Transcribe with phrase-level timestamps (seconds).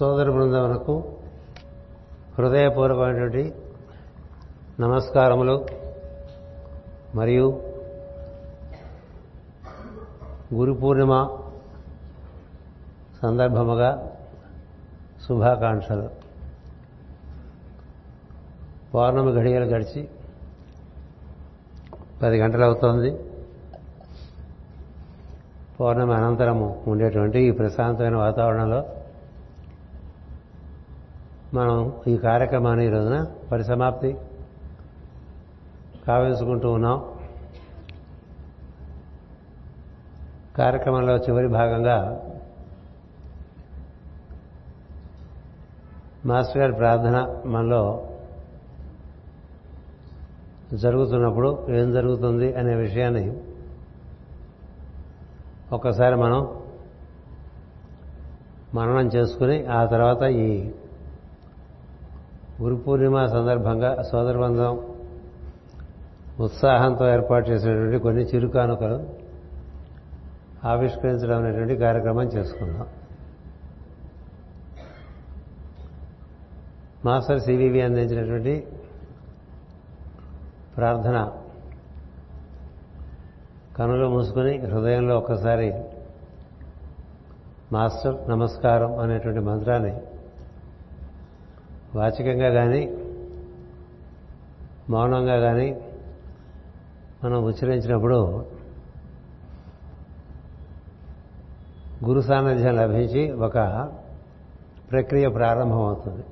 [0.00, 1.18] సోదర బృందమునకు
[2.38, 3.54] హృదయపూర్వకమైనటువంటి
[4.80, 5.66] నమస్కారములు
[7.14, 7.62] మరియు
[10.54, 11.38] గురు పూర్ణిమ
[13.22, 14.16] సందర్భముగా
[15.28, 16.10] శుభాకాంక్షలు.
[18.94, 20.08] పౌర్ణమి ఘడియలు గడిచి
[22.22, 23.24] పది గంటలు అవుతోంది
[25.80, 28.84] పౌర్ణమి అనంతరము ఉండేటువంటి ఈ ప్రశాంతమైన వాతావరణంలో
[31.54, 34.16] మనం ఈ కార్యక్రమాన్ని ఈ రోజున పరిసమాప్తి
[36.06, 37.14] కావించుకుంటూ ఉన్నాం.
[40.58, 41.96] కార్యక్రమంలో చివరి భాగంగా
[46.26, 48.06] మాస్టర్ గారి ప్రార్థన మనలో
[50.74, 53.36] జరుగుతున్నప్పుడు ఏం జరుగుతుంది అనే విషయాన్ని
[55.72, 56.62] ఒక్కసారి మనం
[58.74, 60.70] మననం చేసుకుని ఆ తర్వాత ఈ
[62.62, 64.80] గురు పూర్ణిమ సందర్భంగా సోదరబంధం
[66.40, 69.06] ఉత్సాహంతో ఏర్పాటు చేసినటువంటి కొన్ని చిరుకానుకలు
[70.64, 72.86] ఆవిష్కరించడం అనేటువంటి కార్యక్రమం చేసుకున్నాం.
[77.04, 78.66] మాస్టర్ సివివి అందించినటువంటి
[80.76, 81.32] ప్రార్థన
[83.78, 85.74] కనులు మూసుకుని హృదయంలో ఒక్కసారి
[87.72, 89.92] మాస్టర్ నమస్కారం అనేటువంటి మంత్రాన్ని
[91.94, 92.96] వాచికంగా కానీ
[94.90, 95.80] మౌనంగా కానీ
[97.24, 98.46] మనం ఉచ్చరించినప్పుడు
[102.04, 103.88] గురు సాన్నిధ్యం లభించి ఒక
[104.90, 106.24] ప్రక్రియ ప్రారంభమవుతుంది.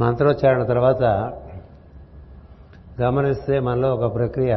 [0.00, 1.02] మంత్రోచ్చారణ తర్వాత
[3.00, 4.56] గమనిస్తే మనలో ఒక ప్రక్రియ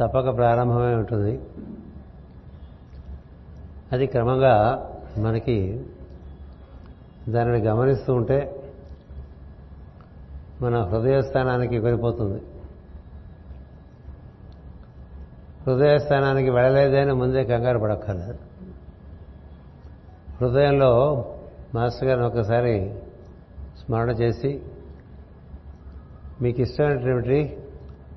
[0.00, 1.40] తప్పక ప్రారంభమై ఉంటుంది.
[3.92, 4.54] అది క్రమంగా
[5.18, 5.86] మనకి
[7.28, 8.64] దానిని గమనిస్తూ ఉంటే
[10.62, 12.42] మన హృదయస్థానానికి వెళ్ళిపోతుంది.
[15.66, 18.38] హృదయస్థానానికి వెళ్ళలేదని ముందే కంగారు పడక్కర్లేదు.
[20.40, 20.92] హృదయంలో
[21.74, 22.94] మాస్టర్ గారిని ఒకసారి
[23.78, 24.62] స్మరణ చేసి
[26.42, 27.58] మీకు ఇష్టమైనటువంటి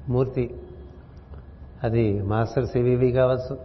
[0.10, 0.62] మూర్తి
[1.84, 3.60] అది మాస్టర్ సివివి కావచ్చు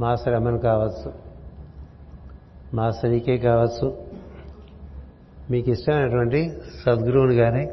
[0.00, 1.31] మాస్టర్ ఎంఎన్ కావచ్చు
[2.74, 3.98] మాస్టరీకే కావచ్చు.
[5.50, 7.70] మీకు ఇష్టమైనటువంటి సద్గురువుని కానీ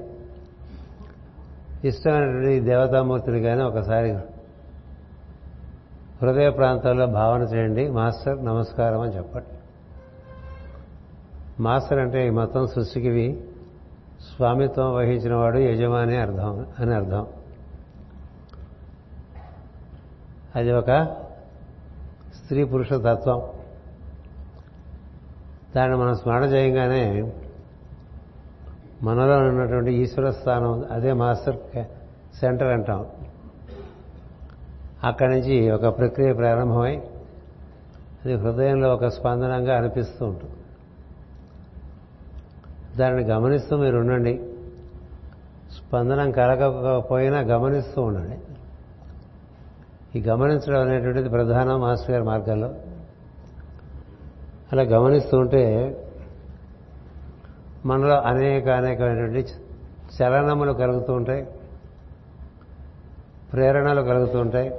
[1.84, 4.12] ఇష్టమైనటువంటి దేవతామూర్తిని కానీ ఒకసారి
[6.22, 7.90] హృదయ ప్రాంతాల్లో భావన చేయండి.
[7.90, 9.60] మాస్టర్ నమస్కారం అని చెప్పండి.
[11.62, 13.44] మాస్టర్ అంటే ఈ మొత్తం సృష్టికివి
[14.36, 17.28] స్వామిత్వం వహించిన వాడు యజమాని అర్థం అని అర్థం.
[20.56, 21.16] అది ఒక
[22.36, 23.59] స్త్రీ పురుష తత్వం.
[25.76, 27.34] దాన్ని మనం స్మరణ చేయగానే
[29.04, 31.86] మనలో ఉన్నటువంటి ఈశ్వర స్థానం అదే మాస్టర్
[32.40, 33.06] సెంటర్ అంటాం.
[35.04, 36.98] అక్కడి నుంచి ఒక ప్రక్రియ ప్రారంభమై
[38.26, 40.56] అది హృదయంలో ఒక స్పందనంగా అనిపిస్తూ ఉంటుంది.
[42.98, 44.48] దాన్ని గమనిస్తూ మీరు ఉండండి.
[45.72, 48.38] స్పందనం కలగకపోయినా గమనిస్తూ ఉండండి.
[50.20, 52.76] ఈ గమనించడం అనేటువంటిది ప్రధాన మాస్టర్ గారి మార్గంలో.
[54.72, 55.96] అలా గమనిస్తూ ఉంటే
[57.86, 59.46] మనలో అనేక అనేకమైనటువంటి
[60.18, 61.48] చలనములు కలుగుతూ ఉంటాయి
[63.54, 64.70] ప్రేరణలు కలుగుతూ ఉంటాయి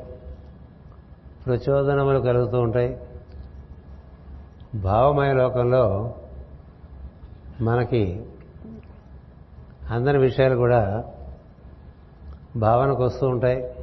[1.47, 3.01] ప్రచోదనములు కలుగుతూ ఉంటాయి.
[4.75, 6.15] భావమయ లోకంలో
[7.61, 8.27] మనకి
[9.91, 11.05] అందరి విషయాలు కూడా
[12.57, 13.75] భావనకు వస్తూ ఉంటాయి.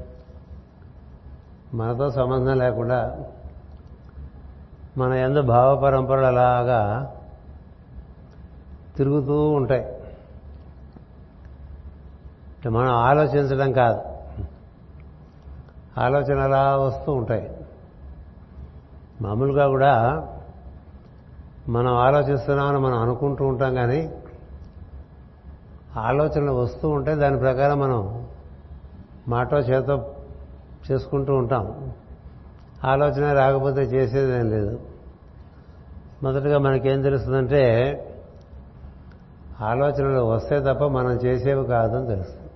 [1.74, 3.25] మనతో సంబంధం లేకుండా
[4.97, 7.12] మన ఎందు భావ పరంపరలు అలాగా
[8.96, 9.94] తిరుగుతూ ఉంటాయి.
[12.69, 14.02] మనం ఆలోచించడం కాదు.
[16.00, 17.57] ఆలోచన అలా వస్తూ ఉంటాయి.
[19.22, 20.27] మామూలుగా కూడా
[21.69, 24.12] మనం ఆలోచిస్తున్నామని మనం అనుకుంటూ ఉంటాం కానీ
[25.98, 28.27] ఆలోచనలు వస్తూ ఉంటే దాని ప్రకారం మనం
[29.27, 30.16] మాటో చేతో
[30.92, 31.87] చేసుకుంటూ ఉంటాం.
[32.85, 34.79] ఆలోచన రాకపోతే చేసేదేం లేదు.
[36.24, 37.94] మొదటగా మనకేం తెలుస్తుందంటే
[39.62, 42.51] ఆలోచనలు వస్తే తప్ప మనం చేసేవి కాదని తెలుస్తుంది.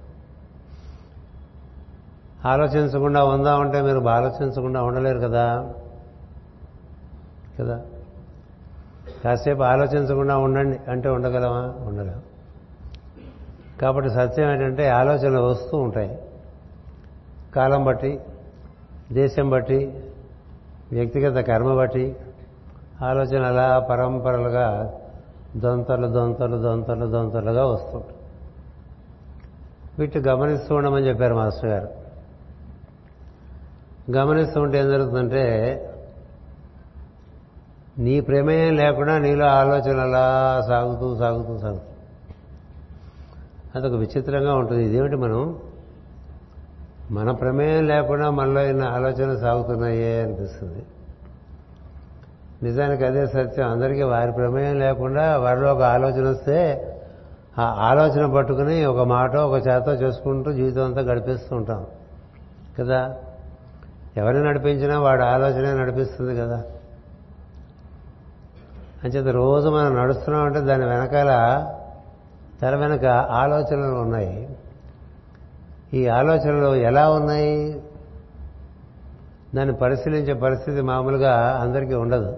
[2.45, 5.73] ఆలోచించకుండా ఉందామంటే మీరు ఆలోచించకుండా ఉండలేరు కదా?
[7.59, 7.81] కదా?
[9.23, 11.87] కాసేపు ఆలోచించకుండా ఉండండి అంటే ఉండగలమా?
[11.87, 12.31] ఉండలేము
[13.81, 16.19] కాబట్టి సత్యం ఏంటంటే ఆలోచనలు వస్తూ ఉంటాయి.
[17.55, 18.19] కాలం బట్టి
[19.11, 20.03] దేశం బట్టి
[20.91, 22.15] వ్యక్తిగత కర్మ బట్టి
[23.05, 24.93] ఆలోచన అలా పరంపరలుగా
[25.57, 28.15] దొంతలు దొంతలు దొంతలు దొంతలుగా వస్తుంటాయి.
[29.99, 31.89] వీటి గమనిస్తూ ఉండమని చెప్పారు మాస్టర్ గారు.
[34.11, 35.77] గమనిస్తూ ఉంటే ఏం జరుగుతుందంటే
[37.97, 41.81] నీ ప్రమేయం లేకుండా నీలో ఆలోచన అలా సాగుతూ సాగుతూ సాగుతూ.
[43.75, 44.85] అదొక విచిత్రంగా ఉంటుంది.
[44.85, 45.59] ఇదేమిటి మనం?
[47.11, 50.85] మన ప్రమేయం లేకుండా మనలో ఇన్ని ఆలోచనలు సాగుతున్నాయే అనిపిస్తుంది.
[52.63, 53.71] నిజానికి అదే సత్యం.
[53.71, 56.87] అందరికీ వారి ప్రమేయం లేకుండా వారిలో ఒక ఆలోచన వస్తే
[57.59, 61.85] ఆ ఆలోచన పట్టుకుని ఒక మాట ఒక చేత చేసుకుంటూ జీవితం అంతా గడిపేస్తూ ఉంటాం.
[62.79, 63.15] కదా?
[64.17, 66.63] ఎవరిని నడిపించినా వాడి ఆలోచనే నడిపిస్తుంది కదా?
[69.03, 71.29] అంచేత రోజు మనం నడుస్తున్నామంటే దాని వెనకాల
[72.61, 74.57] తెర వెనక ఆలోచనలు ఉన్నాయి.
[75.93, 77.81] ఈ ఆలోచనలు ఎలా ఉన్నాయి?
[79.55, 82.37] దాన్ని పరిశీలించే పరిస్థితి మామూలుగా అందరికీ ఉండదు.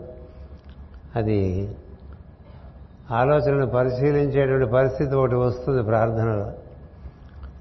[1.16, 1.72] అది
[3.12, 6.52] ఆలోచనను పరిశీలించేటువంటి పరిస్థితి ఒకటి వస్తుంది ప్రార్థనలో.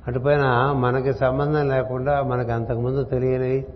[0.07, 3.67] అటుపైన మనకి సంబంధం లేకుండా మనకు అంతకుముందు తెలియనివి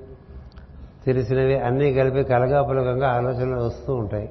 [1.06, 4.30] తెలిసినవి అన్నీ కలిపి కలగాపులకంగా ఆలోచనలు వస్తూ ఉంటాయి.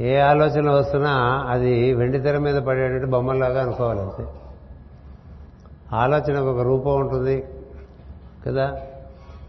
[0.00, 4.24] ఏ ఆలోచన వస్తున్నా అది వెండితెర మీద పడేటువంటి బొమ్మలాగా అనుకోవాలి అంతే.
[5.92, 7.44] ఆలోచనకు ఒక రూపం ఉంటుంది
[8.46, 8.76] కదా?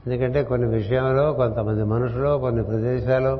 [0.08, 3.40] ఎందుకంటే కొన్ని విషయంలో కొంతమంది మనుషులు కొన్ని ప్రదేశాలు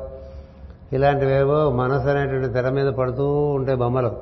[0.94, 4.16] ఇలాంటివేవో మనసు అనేటువంటి తెర మీద పడుతూ ఉంటే బొమ్మలు.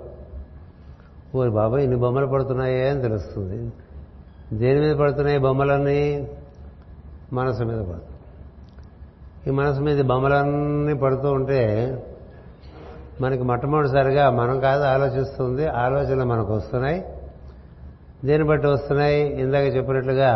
[1.36, 3.72] ఓరి బాబా ఇన్ని బొమ్మలు పడుతున్నాయే అని తెలుస్తుంది.
[4.54, 6.28] దేని మీద పడుతున్నాయి బొమ్మలన్నీ?
[7.34, 8.04] మనసు మీద పడుతుంది
[9.48, 11.98] ఈ మనసు మీద బొమ్మలన్నీ పడుతూ ఉంటే
[13.22, 17.06] మనకి మొట్టమొదటిసారిగా మనం కాదు ఆలోచిస్తుంది ఆలోచనలు మనకు వస్తున్నాయి.
[18.26, 19.42] దేని బట్టి వస్తున్నాయి?
[19.42, 20.32] ఇందాక చెప్పినట్లుగా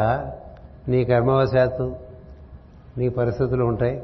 [0.88, 1.96] నీ కర్మవశాత్తు
[2.98, 4.04] నీ పరిస్థితులు ఉంటాయి.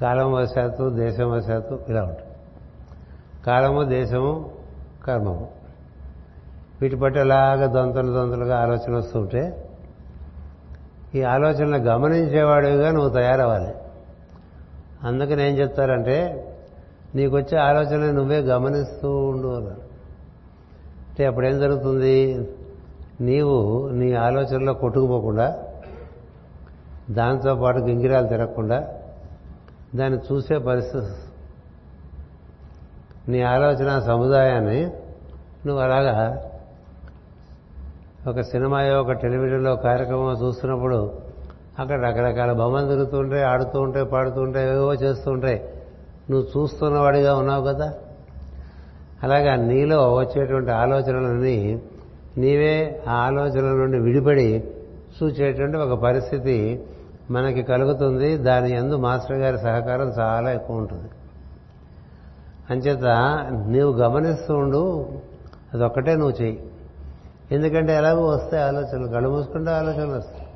[0.00, 2.28] కాలం వశాత్తు దేశం వశాత్తు ఇలా ఉంటాయి.
[3.46, 4.50] కాలము దేశము
[5.04, 5.48] కర్మము.
[6.80, 9.70] వీటి బట్టి అలాగ దొంతలు దొంతలుగా ఆలోచన వస్తుంటే
[11.14, 13.74] ఈ ఆలోచనలు గమనించేవాడిగా నువ్వు తయారవ్వాలి.
[15.02, 16.48] అందుకని ఏం చెప్తారంటే
[17.14, 19.92] నీకు వచ్చే ఆలోచనలు నువ్వే గమనిస్తూ ఉండు అన్నారు.
[21.08, 22.48] అంటే అప్పుడేం జరుగుతుంది?
[23.20, 25.58] నీవు నీ ఆలోచనలో కొట్టుకుపోకుండా
[27.10, 28.88] దాంతో పాటు గింగిరాలు తిరగకుండా
[29.94, 31.12] దాన్ని చూసే పరిస్థితి.
[33.28, 34.82] నీ ఆలోచన సముదాయాన్ని
[35.66, 36.42] నువ్వు అలాగా
[38.26, 41.12] ఒక సినిమాయో ఒక టెలివిజన్లో కార్యక్రమం చూస్తున్నప్పుడు
[41.78, 45.64] అక్కడ రకరకాల బొమ్మలు తిరుగుతుంటాయి ఆడుతూ ఉంటాయి పాడుతూ ఉంటాయి ఏవో చేస్తూ ఉంటాయి
[46.30, 47.94] నువ్వు చూస్తున్నవాడిగా ఉన్నావు కదా?
[49.22, 51.82] అలాగా నీలో వచ్చేటువంటి ఆలోచనలన్నీ
[52.38, 54.64] నీవే ఆ ఆలోచనల నుండి విడిపడి
[55.22, 56.82] చూచేటువంటి ఒక పరిస్థితి
[57.30, 58.38] మనకి కలుగుతుంది.
[58.38, 61.10] దాని ఎందు మాస్టర్ గారి సహకారం చాలా ఎక్కువ ఉంటుంది.
[62.70, 63.04] అంచేత
[63.66, 65.08] నీవు గమనిస్తూ ఉండు
[65.74, 66.62] అదొక్కటే నువ్వు చెయ్యి.
[67.52, 70.48] ఎందుకంటే ఎలాగో వస్తాయి ఆలోచనలు కళ్ళు మూసుకుంటే ఆలోచనలు వస్తాయి.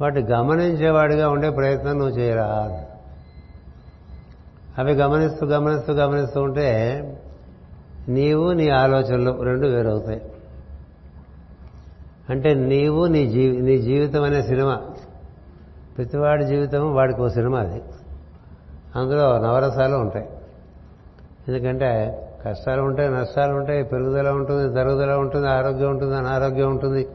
[0.00, 2.80] వాటి గమనించేవాడిగా ఉండే ప్రయత్నం నువ్వు చేయరా?
[4.78, 7.02] అవి గమనిస్తూ గమనిస్తూ గమనిస్తూ ఉంటే
[8.08, 10.22] నీవు నీ ఆలోచనలు రెండు వేరవుతాయి.
[12.30, 14.80] అంటే నీవు నీ జీవి నీ జీవితం అనే సినిమా.
[15.98, 17.82] ప్రతివాడి జీవితం వాడికి ఓ సినిమా అది.
[18.96, 20.28] అందులో నవరసాలు ఉంటాయి.
[21.48, 27.08] ఎందుకంటే కష్టాలు ఉంటాయి నష్టాలు ఉంటాయి పెరుగుదల ఉంటుంది తరుగుదల ఉంటుంది ఆరోగ్యం ఉంటుంది అనారోగ్యం ఉంటుంది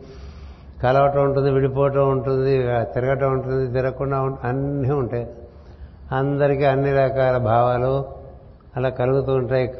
[0.83, 2.57] కలవటం ఉంటుంది విడిపోవటం ఉంటుంది
[2.93, 5.29] తిరగటం ఉంటుంది తిరగకుండా అన్నీ ఉంటాయి.
[6.11, 8.05] అందరికీ అన్ని రకాల భావాలు
[8.75, 9.73] అలా కలుగుతూ ఉంటాయి.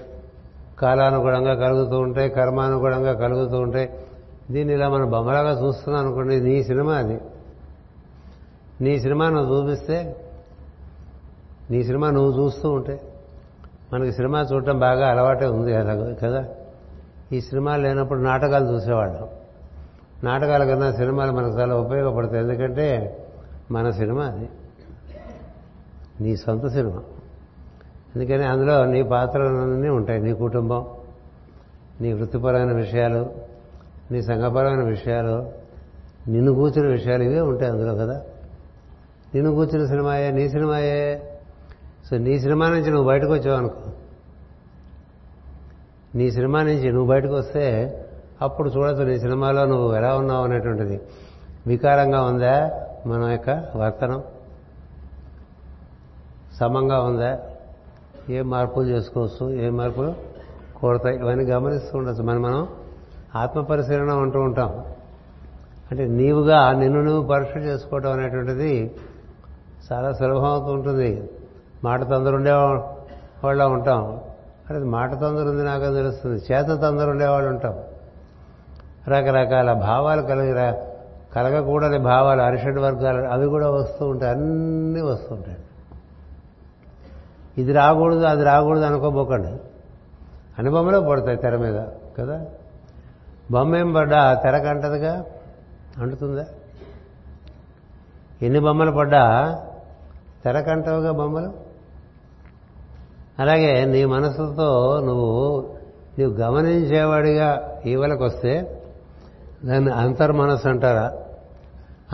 [0.80, 3.90] కాలానుగుణంగా కలుగుతూ ఉంటాయి కర్మానుగుణంగా కలుగుతూ ఉంటాయి.
[4.52, 7.22] దీన్ని ఇలా మనం బొమ్మలాగా చూస్తున్నాం అనుకోండి నీ సినిమా అది.
[8.82, 10.26] నీ సినిమా నువ్వు చూపిస్తే
[11.72, 13.02] నీ సినిమా నువ్వు చూస్తూ ఉంటే
[13.94, 15.74] మనకి సినిమా చూడటం బాగా అలవాటే ఉంది
[16.16, 16.46] కదా
[17.32, 19.28] ఈ సినిమాలు లేనప్పుడు నాటకాలు చూసేవాళ్ళం.
[20.24, 22.44] నాటకాల కన్నా సినిమాలు మనకు చాలా ఉపయోగపడతాయి.
[22.44, 23.18] ఎందుకంటే
[23.72, 24.50] మన సినిమా అది.
[26.22, 27.04] నీ సొంత సినిమా.
[28.16, 30.22] ఎందుకని అందులో నీ పాత్రలన్నీ ఉంటాయి.
[30.22, 30.86] నీ కుటుంబం
[32.02, 33.51] నీ వృత్తిపరమైన విషయాలు
[34.12, 35.52] నీ సంఘపరమైన విషయాలు
[36.28, 38.22] నిన్ను కూర్చున్న విషయాలు ఇవే ఉంటాయి అందులో కదా.
[39.36, 41.32] నిన్ను కూర్చున్న సినిమాయే నీ సినిమాయే.
[42.10, 43.92] సో నీ సినిమా నుంచి నువ్వు బయటకు వచ్చావు అనుకో.
[46.16, 47.98] నీ సినిమా నుంచి నువ్వు బయటకు వస్తే
[48.42, 51.02] అప్పుడు చూడొచ్చు నీ సినిమాలో నువ్వు ఎలా ఉన్నావు అనేటువంటిది.
[51.68, 52.86] వికారంగా ఉందా?
[53.08, 54.24] మన యొక్క వర్తనం.
[56.60, 57.40] సమంగా ఉందా?
[58.30, 59.54] ఏ మార్పులు చేసుకోవచ్చు?
[59.54, 60.14] ఏ మార్పులు
[60.76, 61.20] కోరతాయి?
[61.20, 62.24] ఇవన్నీ గమనిస్తూ ఉండొచ్చు.
[62.24, 62.68] మనం మనం
[63.36, 64.86] ఆత్మ పరిశీలన అంటూ ఉంటాం.
[65.92, 68.96] అంటే నీవుగా నిన్ను నువ్వు పరీక్ష చేసుకోవడం అనేటువంటిది
[69.92, 71.30] చాలా సులభం అవుతూ ఉంటుంది.
[71.84, 74.20] మాట తొందర ఉండే వాళ్ళ ఉంటాం.
[74.70, 76.42] అంటే మాట తొందర ఉంది నాకు తెలుస్తుంది.
[76.54, 77.80] చేత తొందర ఉండేవాళ్ళు ఉంటాం.
[79.08, 80.74] రకరకాల భావాలు కలిగి
[81.36, 84.32] కలగకూడని భావాలు అరిషడ్ వర్గాలు అవి కూడా వస్తూ ఉంటాయి.
[84.32, 85.58] అన్నీ వస్తూ ఉంటాయి.
[87.58, 89.48] ఇది రాకూడదు అది రాకూడదు అనుకోబోకండి.
[90.60, 91.84] అనుభవంలో పడతాయి తెర మీద
[92.20, 92.46] కదా?
[93.52, 95.26] బొమ్మ ఏం పడ్డా తెరకు అంటదిగా
[95.98, 96.46] అంటుతుందా?
[98.42, 99.56] ఎన్ని బొమ్మలు పడ్డా?
[100.46, 101.54] తెరకంటవుగా బొమ్మలు?
[103.40, 105.70] అలాగే నీ మనసుతో నువ్వు
[106.20, 108.82] నువ్వు గమనించేవాడిగా ఈవలకు వస్తే
[109.66, 111.14] దాన్ని అంతర్మనస్సు అంటారా?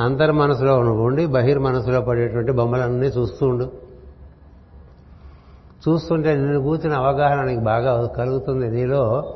[0.04, 3.72] అంతర్మనసులో నువ్వు ఉండి బహిర్మనసులో పడేటువంటి బొమ్మలన్నీ చూస్తూ ఉండు.
[5.90, 8.70] చూస్తుంటే నిన్ను కూర్చున్న అవగాహన నీకు బాగా కలుగుతుంది.
[8.70, 9.34] నీలో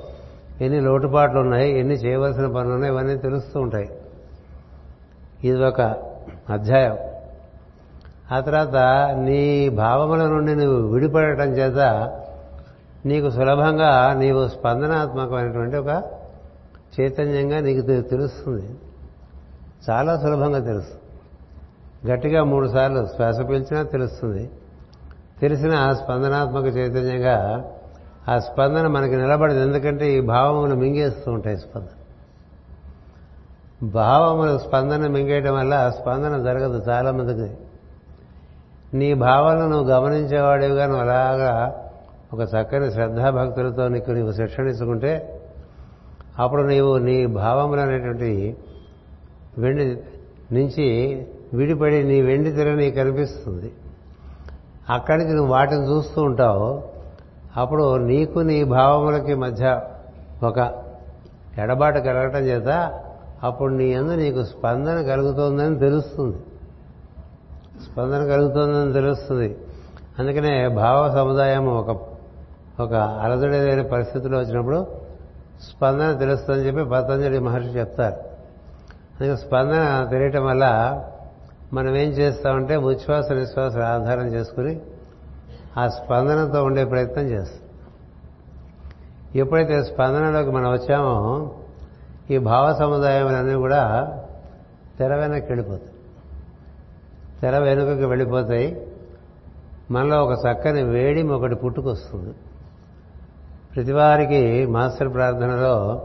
[0.61, 3.89] ఎన్ని లోటుపాట్లు ఉన్నాయి ఎన్ని చేయవలసిన పనులు ఉన్నాయి ఇవన్నీ తెలుస్తూ ఉంటాయి.
[5.43, 5.81] ఇది ఒక
[6.49, 6.97] అధ్యాయం.
[8.31, 8.75] ఆ తర్వాత
[9.15, 11.79] నీ భావముల నుండి నువ్వు విడిపడటం చేత
[13.05, 16.03] నీకు సులభంగా నీవు స్పందనాత్మకమైనటువంటి ఒక
[16.99, 18.75] చైతన్యంగా నీకు తెలుస్తుంది.
[19.89, 21.01] చాలా సులభంగా తెలుస్తుంది.
[22.11, 24.49] గట్టిగా మూడు సార్లు శ్వాస పీల్చినా తెలుస్తుంది.
[25.41, 27.65] తెలిసిన స్పందనాత్మక చైతన్యంగా
[28.29, 29.59] ఆ స్పందన మనకి నిలబడదు.
[29.59, 31.87] ఎందుకంటే ఈ భావములు మింగేస్తూ ఉంటాయి స్పందన.
[33.87, 37.55] భావములు స్పందన మింగేయడం వల్ల స్పందన జరగదు చాలా మందికి.
[38.93, 41.83] నీ భావాలను నువ్వు గమనించేవాడివిగా నువ్వు అలాగా
[42.33, 45.41] ఒక చక్కని శ్రద్ధాభక్తులతో నీకు నీవు శిక్షణ ఇచ్చుకుంటే
[46.39, 48.57] అప్పుడు నీవు నీ భావములు అనేటువంటి
[49.57, 49.85] వెండి
[50.53, 51.15] నుంచి
[51.53, 53.71] విడిపడి నీ వెండి తెర నీకు కనిపిస్తుంది.
[54.89, 56.90] అక్కడికి నువ్వు వాటిని చూస్తూ ఉంటావు.
[57.57, 59.81] అప్పుడు నీకు నీ భావములకి మధ్య
[60.43, 60.73] ఒక
[61.57, 62.99] ఎడబాటు కలగటం చేత
[63.43, 66.37] అప్పుడు నీ అందు నీకు స్పందన కలుగుతోందని తెలుస్తుంది.
[67.83, 69.57] స్పందన కలుగుతోందని తెలుస్తుంది.
[70.19, 72.01] అందుకనే భావ సముదాయం ఒక
[72.81, 74.87] ఒక అలజడి పరిస్థితులు పరిస్థితిలో వచ్చినప్పుడు
[75.61, 78.15] స్పందన తెలుస్తుందని చెప్పి పతంజలి మహర్షి చెప్తారు.
[79.21, 80.65] అందుకే స్పందన తెలియటం వల్ల
[81.73, 84.81] మనం ఏం చేస్తామంటే ఉచ్ఛ్వాస నిశ్వాస ఆధారం చేసుకుని
[85.77, 87.59] ఆ స్పందనతో ఉండే ప్రయత్నం చేస్తాం.
[89.35, 91.51] ఎప్పుడైతే స్పందనలోకి మనం వచ్చామో
[92.31, 94.07] ఈ భావ సముదాయాలన్నీ కూడా
[94.99, 95.91] తెర వెనక్కి వెళ్ళిపోతాయి.
[97.41, 98.87] తెర వెనుకకి వెళ్ళిపోతాయి.
[99.91, 102.33] మనలో ఒక చక్కని వేడిమి ఒకటి పుట్టుకొస్తుంది.
[103.75, 106.01] ప్రతివారికి మాస్టర్ ప్రార్థనలో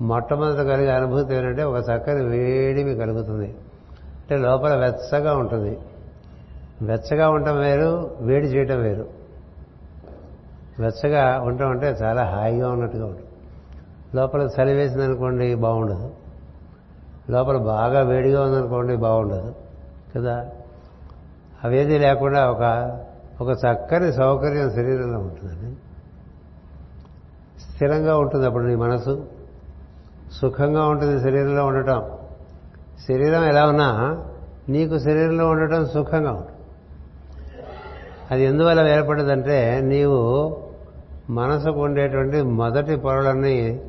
[0.00, 3.46] మొట్టమొదట కలిగే అనుభూతి ఏంటంటే ఒక చక్కని వేడిమి కలుగుతుంది.
[3.94, 5.78] అంటే లోపల వెచ్చగా ఉంటుంది.
[6.84, 9.08] వెచ్చగా ఉండటం వేరు వేడి చేయటం వేరు.
[10.78, 13.26] వెచ్చగా ఉండటం అంటే చాలా హాయిగా ఉన్నట్టుగా ఉంటుంది.
[14.14, 16.10] లోపల చలి వేసిందనుకోండి బాగుండదు.
[17.30, 19.54] లోపల బాగా వేడిగా ఉందనుకోండి బాగుండదు
[20.16, 20.46] కదా?
[21.64, 22.62] అవేది లేకుండా ఒక
[23.40, 25.76] ఒక చక్కని సౌకర్యం శరీరంలో ఉంటుందండి.
[27.60, 29.26] స్థిరంగా ఉంటుంది అప్పుడు నీ మనసు.
[30.32, 32.10] సుఖంగా ఉంటుంది శరీరంలో ఉండటం.
[33.08, 34.22] శరీరం ఎలా ఉన్నా
[34.68, 36.53] నీకు శరీరంలో ఉండటం సుఖంగా ఉంటుంది.
[38.30, 40.56] అది ఎందువల్ల ఏర్పడదంటే నీవు
[41.30, 43.82] మనసుకు ఉండేటువంటి మొదటి పొరలన్నీ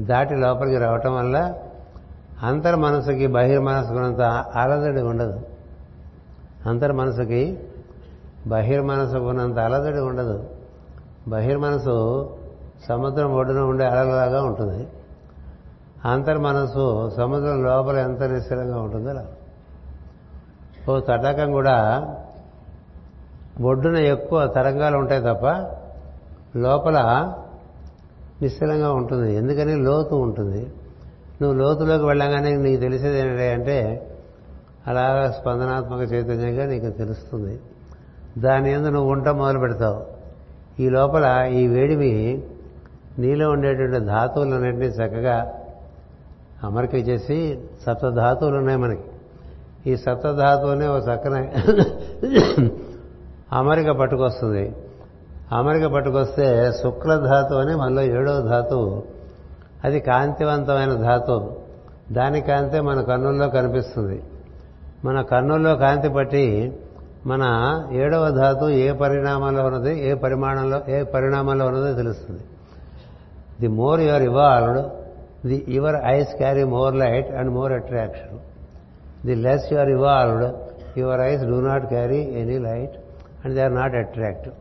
[0.00, 1.54] దాటి లోపలికి రావటం వల్ల
[2.42, 4.20] అంతర్ మనసుకి బహిర్మనసుకున్నంత
[4.56, 5.40] అలజడి ఉండదు.
[6.66, 7.58] అంతర్ మనసుకి
[8.46, 10.44] బహిర్మనసుకున్నంత అలజడి ఉండదు.
[11.28, 12.30] బహిర్మనసు
[12.88, 14.88] సముద్రం ఒడ్డున ఉండే అలలాగా ఉంటుంది.
[16.04, 19.26] అంతర్మనస్సు సముద్రం లోపల ఎంత నిశ్చలంగా ఉంటుందో అలా.
[20.88, 21.76] ఓ తటాకం కూడా
[23.60, 25.46] ఒడ్డున ఎక్కువ తరంగాలు ఉంటాయి తప్ప
[26.58, 27.28] లోపల
[28.42, 29.36] నిశ్చలంగా ఉంటుంది.
[29.36, 29.76] ఎందుకని?
[29.76, 30.72] లోతు ఉంటుంది.
[31.42, 34.06] నువ్వు లోతులోకి వెళ్ళగానే నీకు తెలిసేది ఏంటంటే
[34.86, 37.60] అలా స్పందనాత్మక చైతన్యంగా నీకు తెలుస్తుంది.
[38.38, 40.06] దాని ఎందు నువ్వు ఉంట మొదలు పెడతావు.
[40.82, 42.42] ఈ లోపల ఈ వేడిమి
[43.18, 45.52] నీలో ఉండేటువంటి ధాతువులన్నింటినీ చక్కగా
[46.64, 49.02] అమరిక చేసి సప్తధాతువులు ఉన్నాయి మనకి.
[49.86, 51.48] ఈ సప్తధాతువునే ఒక చక్కన
[53.52, 54.76] అమరిక పట్టుకొస్తుంది.
[55.52, 59.02] అమరిక పట్టుకొస్తే శుక్లధాతు అని మనలో ఏడవ ధాతువు
[59.84, 61.56] అది కాంతివంతమైన ధాతువు
[62.12, 64.22] దాని కాంతే మన కన్నుల్లో కనిపిస్తుంది.
[65.04, 66.78] మన కన్నుల్లో కాంతి పట్టి
[67.26, 67.42] మన
[67.92, 72.40] ఏడవ ధాతు ఏ పరిణామంలో ఉన్నది ఏ పరిమాణంలో ఏ పరిణామంలో ఉన్నదో తెలుస్తుంది.
[73.60, 74.86] The more your evolved
[75.48, 78.38] the your eyes carry more light and more attraction.
[79.26, 80.54] The less your evolved
[80.98, 82.99] your eyes do not carry any light.
[83.44, 84.54] And they are not attractive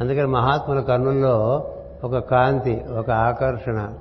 [0.00, 1.64] అందుకని మహాత్ముల కన్నుల్లో
[2.04, 3.92] ఒక కాంతి ఒక ఆకర్షణ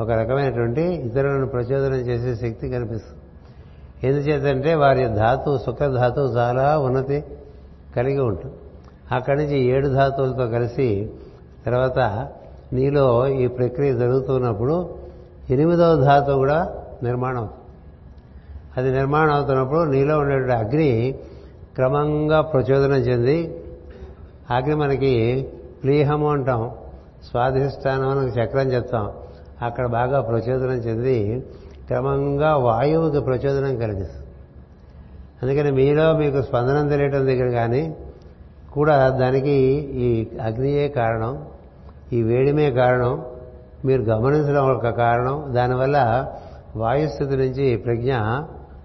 [0.00, 3.20] ఒక రకమైనటువంటి ఇతరులను ప్రచోదనం చేసే శక్తి కనిపిస్తుంది.
[4.08, 7.24] ఎందుచేతంటే వారి ధాతు శుక్ల ధాతువు చాలా ఉన్నతి
[7.96, 8.54] కలిగి ఉంటుంది.
[9.12, 11.10] అక్కడి నుంచి ఏడు ధాతువులతో కలిసి
[11.66, 11.98] తర్వాత
[12.72, 14.94] నీలో ఈ ప్రక్రియ జరుగుతున్నప్పుడు
[15.50, 17.60] ఎనిమిదవ ధాతువు కూడా నిర్మాణం అవుతుంది.
[18.76, 21.18] అది నిర్మాణం అవుతున్నప్పుడు నీలో ఉండేటువంటి అగ్ని
[21.74, 23.64] క్రమంగా ప్రచోదనం చెంది
[24.50, 25.48] అగ్ని మనకి
[25.82, 26.70] ప్లీహము అంటాం
[27.30, 29.10] స్వాధిష్టానం అని చక్రం చెప్తాం.
[29.62, 31.44] అక్కడ బాగా ప్రచోదనం చెంది
[31.86, 34.26] క్రమంగా వాయువుకి ప్రచోదనం కలిగిస్తుంది.
[35.42, 37.96] అందుకని మీలో మీకు స్పందనం తెలియటం దగ్గర కానీ
[38.72, 39.56] కూడా దానికి
[40.06, 41.44] ఈ అగ్నియే కారణం
[42.12, 43.24] ఈ వేడిమే కారణం
[43.84, 46.26] మీరు గమనించడం ఒక కారణం దానివల్ల
[46.76, 48.14] వాయుస్థితి నుంచి ప్రజ్ఞ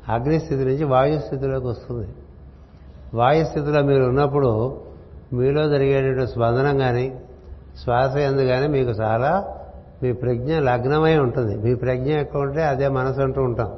[0.09, 2.07] అగ్నిస్థితి నుంచి వాయుస్థితిలోకి వస్తుంది.
[3.13, 4.81] వాయుస్థితిలో మీరు ఉన్నప్పుడు
[5.33, 7.19] మీలో జరిగేటువంటి స్పందనం కానీ
[7.83, 9.47] శ్వాస ఎందు కానీ మీకు చాలా
[10.03, 11.55] మీ ప్రజ్ఞ లగ్నమై ఉంటుంది.
[11.57, 13.71] మీ ప్రజ్ఞ ఎక్కువ ఉంటే అదే మనసు అంటూ ఉంటాం.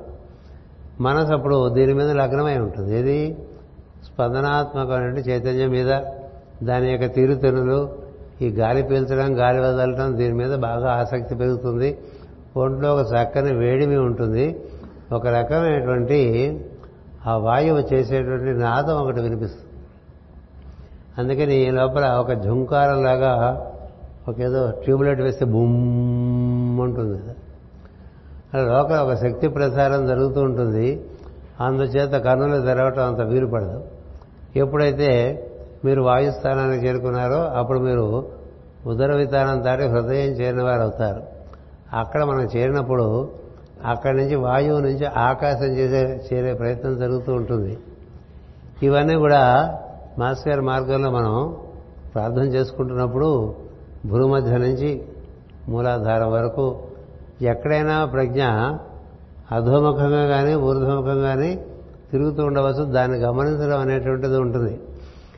[1.02, 3.00] మనసు అప్పుడు దీని మీద లగ్నమై ఉంటుంది.
[3.00, 3.38] ఇది
[4.06, 6.02] స్పందనాత్మకమైన చైతన్యం మీద
[6.64, 7.90] దాని యొక్క తీరుతెనులు
[8.42, 11.98] ఈ గాలి పీల్చడం గాలి వదలటం దీని మీద బాగా ఆసక్తి పెరుగుతుంది.
[12.58, 14.62] ఒంట్లో ఒక చక్కని వేడిమి ఉంటుంది.
[15.12, 16.20] ఒక రకమైనటువంటి
[17.28, 19.68] ఆ వాయువు చేసేటువంటి నాదం ఒకటి వినిపిస్తుంది.
[21.18, 23.32] అందుకని ఈ లోపల ఒక ఝుంకారంలాగా
[24.28, 27.22] ఒక ఏదో ట్యూబ్లైట్ వేస్తే బుమ్ ఉంటుంది
[28.54, 31.06] అలా లోపల ఒక శక్తి ప్రసారం జరుగుతూ ఉంటుంది.
[31.62, 33.84] అందుచేత కన్నులు తెరవటం అంత వీలు పడదు.
[34.56, 35.10] ఎప్పుడైతే
[35.86, 38.32] మీరు వాయుస్థానాన్ని చేరుకున్నారో అప్పుడు మీరు
[38.86, 41.24] ఉదర విధానం దాటి హృదయం చేరిన వారు అవుతారు
[41.94, 43.30] అక్కడ మనం చేరినప్పుడు
[43.86, 47.78] అక్కడి నుంచి వాయువు నుంచి ఆకాశం చేసే చేరే ప్రయత్నం జరుగుతూ ఉంటుంది.
[48.84, 49.74] ఇవన్నీ కూడా
[50.20, 51.56] మాస్ గారి మార్గంలో మనం
[52.14, 53.56] ప్రార్థన చేసుకుంటున్నప్పుడు
[54.06, 55.02] భూమధ్య నుంచి
[55.70, 56.80] మూలాధారం వరకు
[57.42, 58.44] ఎక్కడైనా ప్రజ్ఞ
[59.52, 61.66] అధోముఖంగా కానీ ఊర్ధముఖం కానీ
[62.12, 62.84] తిరుగుతూ ఉండవచ్చు.
[62.84, 64.74] దాన్ని గమనించడం అనేటువంటిది ఉంటుంది.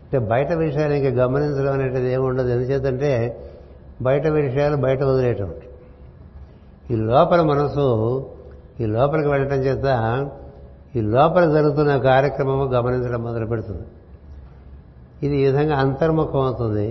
[0.04, 2.48] అంటే బయట విషయాలు ఇంకా గమనించడం అనేటిది ఏమి ఉండదు.
[2.48, 3.44] ఎందుచేతంటే
[4.02, 5.68] బయట విషయాలు బయట వదిలేటువంటి
[6.94, 7.86] ఈ లోపల మనసు
[8.84, 9.88] ఈ లోపలికి వెళ్ళటం చేత
[10.96, 13.86] ఈ లోపల జరుగుతున్న కార్యక్రమము గమనించడం మొదలు పెడుతుంది.
[15.24, 16.88] ఇది ఈ విధంగా అంతర్ముఖం అవుతుంది.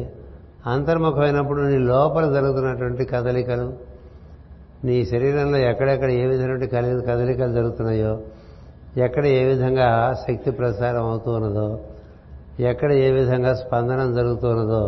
[0.66, 3.72] అంతర్ముఖమైనప్పుడు నీ లోపల జరుగుతున్నటువంటి కదలికలు
[4.84, 8.20] నీ శరీరంలో ఎక్కడెక్కడ ఏ విధమైనటువంటి కలి కదలికలు జరుగుతున్నాయో
[8.96, 11.80] ఎక్కడ ఏ విధంగా శక్తి ప్రసారం అవుతూ ఉన్నదో
[12.60, 14.82] ఎక్కడ ఏ విధంగా స్పందనం జరుగుతున్నదో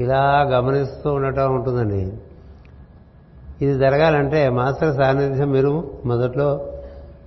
[0.00, 2.12] ఇలా గమనిస్తూ ఉండటం ఉంటుందండి.
[3.62, 5.72] ఇది జరగాలంటే మాస్టర్ సాన్నిధ్యం మీరు
[6.04, 6.48] మొదట్లో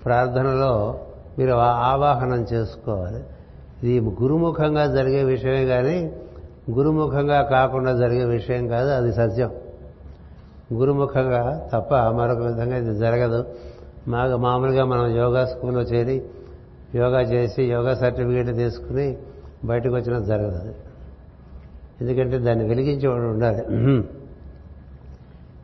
[0.06, 1.00] ప్రార్థనలో
[1.40, 1.54] మీరు
[1.92, 3.22] ఆవాహనం చేసుకోవాలి.
[3.84, 5.98] ఇది గురుముఖంగా జరిగే విషయమే కానీ
[6.72, 9.52] గురుముఖంగా కాకుండా జరిగే విషయం కాదు అది సత్యం.
[10.74, 13.46] గురుముఖంగా తప్ప మరొక విధంగా ఇది జరగదు.
[14.08, 16.18] మాకు మామూలుగా మనం యోగా స్కూల్లో చేరి
[16.96, 19.18] యోగా చేసి యోగా సర్టిఫికేట్ తీసుకుని
[19.66, 20.56] బయటకు వచ్చినా జరగదు.
[20.56, 20.74] అది
[22.02, 23.64] ఎందుకంటే దాన్ని వెలిగించేవాడు ఉండాలి.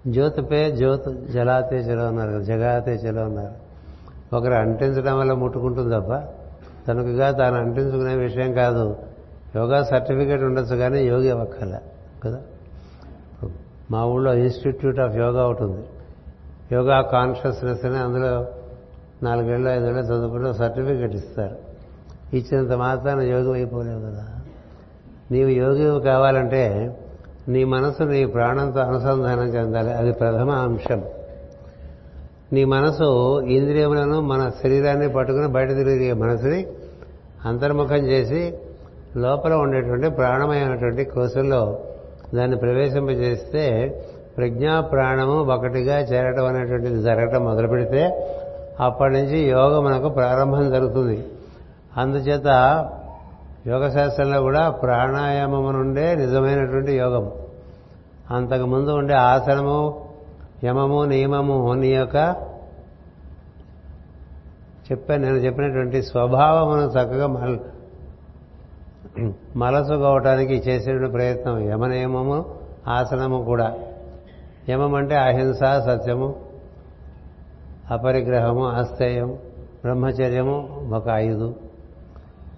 [0.08, 3.72] జ్యోతిపే జ్యోతి జలాతే చలో ఉన్నారు జగాతే చలో ఉన్నారు
[4.36, 6.14] ఒకరు అంటించడం వల్ల ముట్టుకుంటుంది తప్ప
[6.88, 8.96] తనకుగా తాను అంటించుకునే విషయం కాదు.
[9.56, 11.80] యోగా సర్టిఫికేట్ ఉండొచ్చు కానీ యోగి అవ్వక్కల
[12.24, 12.40] కదా?
[13.92, 15.86] మా ఊళ్ళో ఇన్స్టిట్యూట్ ఆఫ్ యోగా ఒకటి ఉంది.
[16.72, 18.48] యోగా కాన్షియస్నెస్ అని అందులో
[19.24, 21.56] నాలుగేళ్ళు ఐదేళ్ళు చదువుకుంటే సర్టిఫికేట్ ఇస్తారు.
[22.34, 24.28] ఇచ్చినంత మాత్రాన యోగం అయిపోలేవు కదా.
[25.32, 26.96] నీవు యోగి కావాలంటే
[27.48, 29.94] నీ మనసు నీ ప్రాణంతో అనుసంధానం చెందాలి.
[29.94, 31.04] అది ప్రథమ అంశం.
[32.54, 36.68] నీ మనసు ఇంద్రియములను మన శరీరాన్ని పట్టుకుని బయట తిరిగే మనసుని
[37.46, 38.58] అంతర్ముఖం చేసి
[39.18, 41.80] లోపల ఉండేటువంటి ప్రాణమైనటువంటి కోశంలో
[42.36, 43.96] దాన్ని ప్రవేశింపజేస్తే
[44.38, 48.32] ప్రజ్ఞా ప్రాణము ఒకటిగా చేరటం అనేటువంటిది జరగటం మొదలు పెడితే
[48.80, 51.26] అప్పటి నుంచి యోగం మనకు ప్రారంభం జరుగుతుంది.
[51.98, 52.46] అందుచేత
[53.68, 57.32] యోగ శాస్త్రంలో కూడా ప్రాణాయామము నుండే నిజమైనటువంటి యోగం
[58.32, 60.06] అంతకుముందు ఉండే ఆసనము
[60.64, 62.36] యమము నియమము నీ యొక్క
[64.92, 67.58] చెప్పాను నేను చెప్పినటువంటి స్వభావమును చక్కగా మల
[69.56, 71.60] మలసుకోవటానికి చేసేటువంటి ప్రయత్నం.
[71.60, 72.46] యమనియమము
[72.88, 73.76] ఆసనము కూడా.
[74.70, 76.36] యమం అంటే అహింస సత్యము
[77.92, 79.32] అపరిగ్రహము ఆస్థేయం
[79.84, 81.56] బ్రహ్మచర్యము ఒక ఐదు.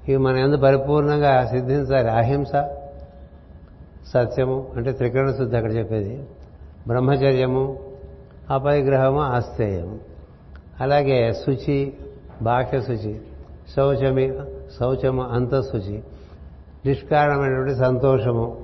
[0.07, 2.09] ఇవి మన ఎందు పరిపూర్ణంగా సిద్ధించాలి.
[2.09, 2.51] అహింస
[4.13, 6.23] సత్యము అంటే త్రికరణ శుద్ధి అక్కడ చెప్పేది.
[6.87, 7.79] బ్రహ్మచర్యము
[8.49, 9.99] అపరిగ్రహము ఆస్థేయము
[10.81, 11.93] అలాగే శుచి
[12.41, 13.21] బాహ్య శుచి
[13.75, 14.33] శౌచమి
[14.79, 16.03] శౌచము అంతఃశుచి
[16.85, 18.57] నిష్కారణమైనటువంటి సంతోషము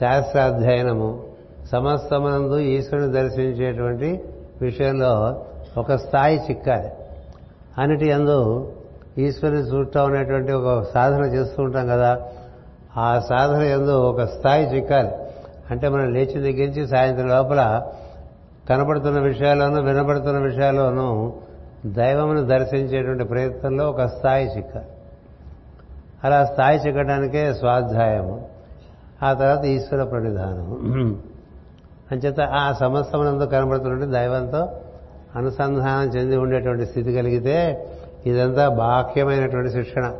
[0.00, 1.24] శాస్త్రాధ్యయనము
[1.72, 4.24] సమస్తమనందు ఈశ్వరుని దర్శించేటువంటి
[4.62, 5.44] విషయంలో
[5.78, 6.88] ఒక స్థాయి చిక్కాలి.
[7.78, 8.72] అన్నిటి అందు
[9.18, 12.22] ఈశ్వరుని చూడటం అనేటువంటి ఒక సాధన చేస్తూ ఉంటాం కదా
[12.96, 15.10] ఆ సాధన ఎందు ఒక స్థాయి చిక్కాలి.
[15.70, 17.82] అంటే మనం లేచిన దగ్గర నుంచి సాయంత్రం లోపల
[18.68, 21.32] కనపడుతున్న విషయాల్లోనూ వినపడుతున్న విషయాల్లోనూ
[21.86, 24.86] దైవమును దర్శించేటువంటి ప్రయత్నంలో ఒక స్థాయి చిక్కాలి.
[26.24, 28.48] అలా స్థాయి చిక్కడానికే స్వాధ్యాయము
[29.22, 30.76] ఆ తర్వాత ఈశ్వర ప్రణిధానము.
[32.12, 34.68] అంచేత ఆ సమస్తమునందు కనబడుతున్నటువంటి దైవంతో
[35.36, 37.86] అనుసంధానం చెంది ఉండేటువంటి స్థితి కలిగితే
[38.26, 40.14] ఇదంతా బాహ్యమైనటువంటి శిక్షణ.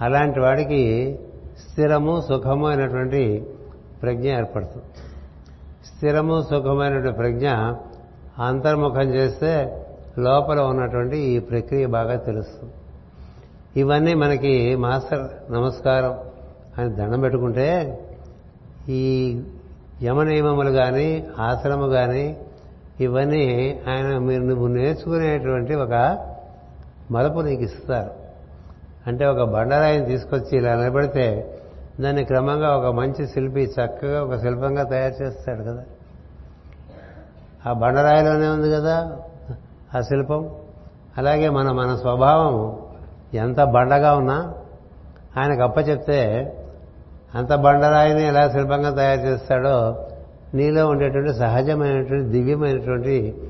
[0.00, 1.18] అలాంటి వాడికి
[1.58, 3.46] స్థిరము సుఖము అయినటువంటి
[4.02, 4.84] ప్రజ్ఞ ఏర్పడుతుంది.
[5.86, 7.48] స్థిరము సుఖమైనటువంటి ప్రజ్ఞ
[8.42, 9.84] అంతర్ముఖం చేస్తే
[10.18, 12.72] లోపల ఉన్నటువంటి ఈ ప్రక్రియ బాగా తెలుస్తుంది.
[13.76, 16.18] ఇవన్నీ మనకి మాస్టర్ నమస్కారం
[16.78, 17.98] అని దండం పెట్టుకుంటే
[18.88, 19.40] ఈ
[20.02, 22.36] యమనియమములు కానీ ఆశ్రమము కానీ
[23.00, 26.27] ఇవన్నీ ఆయన మీరు నువ్వు నేర్చుకునేటువంటి ఒక
[27.10, 28.10] మలుపు నీకు ఇస్తారు
[29.06, 31.54] అంటే ఒక బండరాయిని తీసుకొచ్చి ఇలా నిలబడితే
[32.00, 35.84] దాన్ని క్రమంగా ఒక మంచి శిల్పి చక్కగా ఒక శిల్పంగా తయారు చేస్తాడు కదా.
[37.66, 39.16] ఆ బండరాయిలోనే ఉంది కదా
[39.94, 40.50] ఆ శిల్పం.
[41.18, 42.78] అలాగే మన మన స్వభావం
[43.34, 44.54] ఎంత బండగా ఉన్నా
[45.36, 46.20] ఆయనకు అప్పచెప్తే
[47.34, 50.06] అంత బండరాయిని ఎలా శిల్పంగా తయారు చేస్తాడో
[50.54, 53.42] నీలో ఉండేటువంటి సహజమైనటువంటి దివ్యమైనటువంటి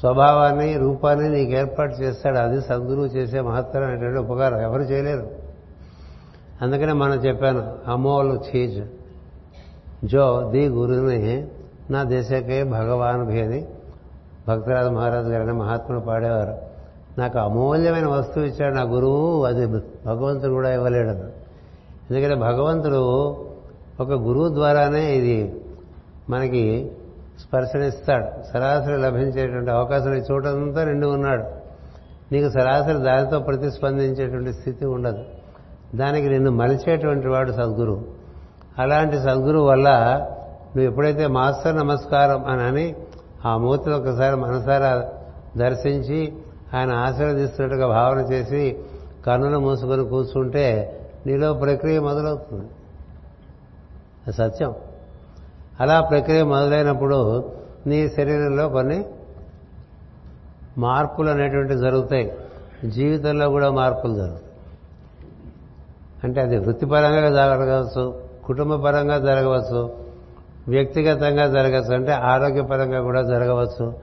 [0.00, 2.38] స్వభావాన్ని రూపాన్ని నీకు ఏర్పాటు చేస్తాడు.
[2.38, 4.60] అది సద్గురువు చేసే మహత్తరమైనటువంటి ఉపకారం.
[4.60, 5.26] ఎవరు చేయలేరు.
[6.62, 8.84] అందుకనే మనం చెప్పాను అమోల్ చీజ్.
[10.04, 11.46] జో ది గురుని
[11.90, 13.68] నా దేశకే భగవాన్ భేది.
[14.48, 16.68] భక్తరాజు మహారాజు గారని మహాత్ముడు పాడేవారు.
[17.20, 19.66] నాకు అమూల్యమైన వస్తువు ఇచ్చాడు నా గురువు అది
[20.06, 21.08] భగవంతుడు కూడా ఇవ్వలేడు
[22.10, 23.30] ఎందుకంటే భగవంతుడు
[24.00, 25.60] ఒక గురువు ద్వారానే ఇది
[26.30, 26.92] మనకి
[27.40, 28.26] స్పర్శనిస్తాడు.
[28.52, 31.44] సరాసరి లభించేటువంటి అవకాశం ఈ చోటంతా నిండి ఉన్నాడు.
[32.32, 35.24] నీకు సరాసరి దానితో ప్రతిస్పందించేటువంటి స్థితి ఉండదు.
[35.94, 38.04] దానికి నిన్ను మలిచేటువంటి వాడు సద్గురు.
[38.78, 39.90] అలాంటి సద్గురు వల్ల
[40.76, 42.94] నువ్వు ఎప్పుడైతే మాస్టర్ నమస్కారం అని అని
[43.46, 45.08] ఆ మూర్తిని ఒకసారి మనసారా
[45.56, 46.32] దర్శించి
[46.74, 48.78] ఆయన ఆశీర్వదిస్తున్నట్టుగా భావన చేసి
[49.26, 50.94] కన్నులు మూసుకొని కూర్చుంటే
[51.26, 52.68] నీలో ప్రక్రియ మొదలవుతుంది.
[54.26, 54.74] అది సత్యం.
[55.80, 57.52] అలా ప్రక్రియ మొదలైనప్పుడు
[57.86, 59.04] నీ శరీరంలో కొన్ని
[60.78, 62.32] మార్పులు అనేటువంటివి జరుగుతాయి.
[62.84, 64.44] జీవితంలో కూడా మార్పులు జరుగుతాయి.
[66.24, 69.96] అంటే అది వృత్తిపరంగా జరగవచ్చు కుటుంబ పరంగా జరగవచ్చు
[70.68, 73.94] వ్యక్తిగతంగా జరగచ్చు అంటే ఆరోగ్యపరంగా కూడా జరగవచ్చు.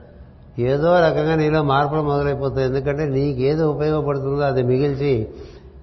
[0.58, 2.66] ఏదో రకంగా నీలో మార్పులు మొదలైపోతాయి.
[2.66, 5.28] ఎందుకంటే నీకేది ఉపయోగపడుతుందో అది మిగిల్చి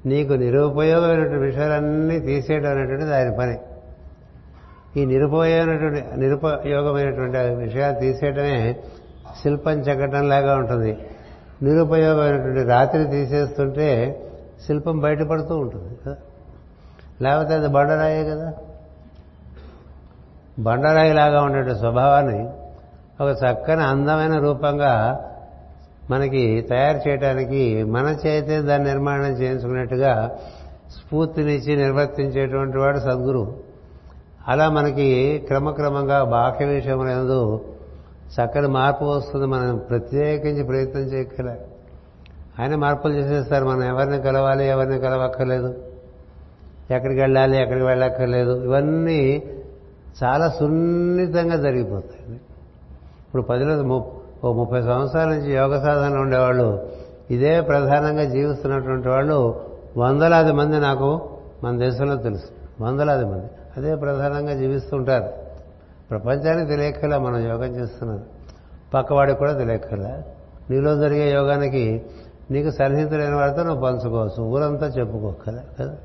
[0.06, 3.58] నీకు నిరుపయోగమైనటువంటి విషయాలన్నీ తీసేయడం అనేటువంటిది ఆయన పని.
[4.98, 8.80] ఈ నిరుపయోగమైనటువంటి నిరుపయోగమైనటువంటి విషయాలు తీసేయడమే
[9.44, 10.98] శిల్పం చెక్కటం లాగా ఉంటుంది.
[11.62, 14.22] నిరుపయోగమైనటువంటి రాత్రి తీసేస్తుంటే
[14.68, 16.16] శిల్పం బయటపడుతూ ఉంటుంది కదా.
[17.22, 18.54] లేకపోతే అది బండరాయే కదా.
[20.60, 22.50] బండరాయిలాగా ఉండే స్వభావాన్ని
[23.24, 25.26] ఒక చక్కని అందమైన రూపంగా
[26.10, 30.38] మనకి తయారు చేయడానికి మన చేతే దాన్ని నిర్మాణం చేయించుకున్నట్టుగా
[30.90, 33.63] స్ఫూర్తినిచ్చి నిర్వర్తించేటువంటి వాడు సద్గురు.
[34.48, 37.62] అలా మనకి క్రమక్రమంగా బాహ్య విషయములందు
[38.34, 39.46] చక్కని మార్పు వస్తుంది.
[39.46, 41.66] మనం ప్రత్యేకించి ప్రయత్నం చేయక్కలే.
[42.60, 43.66] ఆయన మార్పులు చేసేస్తారు.
[43.66, 45.74] మనం ఎవరిని కలవాలి ఎవరిని కలవక్కర్లేదు.
[46.92, 48.64] ఎక్కడికి వెళ్ళాలి ఎక్కడికి వెళ్ళక్కర్లేదు.
[48.64, 49.44] ఇవన్నీ
[50.24, 52.34] చాలా సున్నితంగా జరిగిపోతాయి.
[52.34, 54.12] ఇప్పుడు పదిలో
[54.44, 56.90] ఓ ముప్పై సంవత్సరాల నుంచి యోగ సాధన ఉండేవాళ్ళు
[57.32, 59.62] ఇదే ప్రధానంగా జీవిస్తున్నటువంటి వాళ్ళు
[59.98, 61.22] వందలాది మంది నాకు
[61.64, 62.84] మన దేశంలో తెలుసు.
[62.84, 63.48] వందలాది మంది.
[63.78, 65.34] అదే ప్రధానంగా జీవిస్తుంటారు.
[66.10, 68.24] ప్రపంచానికి తెలియకలా మనం యోగం చేస్తున్నది.
[68.94, 70.24] పక్కవాడికి కూడా తెలియకలా
[70.70, 72.06] నీలో జరిగే యోగానికి
[72.52, 74.44] నీకు సన్నిహితులైన వాడితో నువ్వు పంచుకోవచ్చు.
[74.44, 75.96] ఊరంతా చెప్పుకోగల కదా?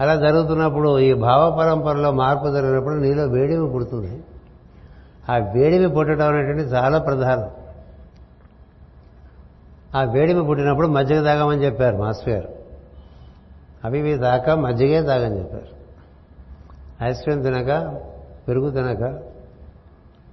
[0.00, 4.22] అలా జరుగుతున్నప్పుడు ఈ భావ పరంపరలో మార్పు జరిగినప్పుడు నీలో వేడిమి పుడుతుంది.
[5.30, 7.50] ఆ వేడిమి పుట్టడం అనేటువంటి చాలా ప్రధానం.
[9.96, 12.48] ఆ వేడిమి పుట్టినప్పుడు మజ్జిగ తాగమని చెప్పారు మాస్టర్ గారు.
[13.84, 15.81] అవి ఇవి తాక మజ్జిగే తాగని చెప్పారు.
[17.02, 17.98] ఐస్ క్రీమ్ తినక
[18.48, 19.18] పెరుగు తినక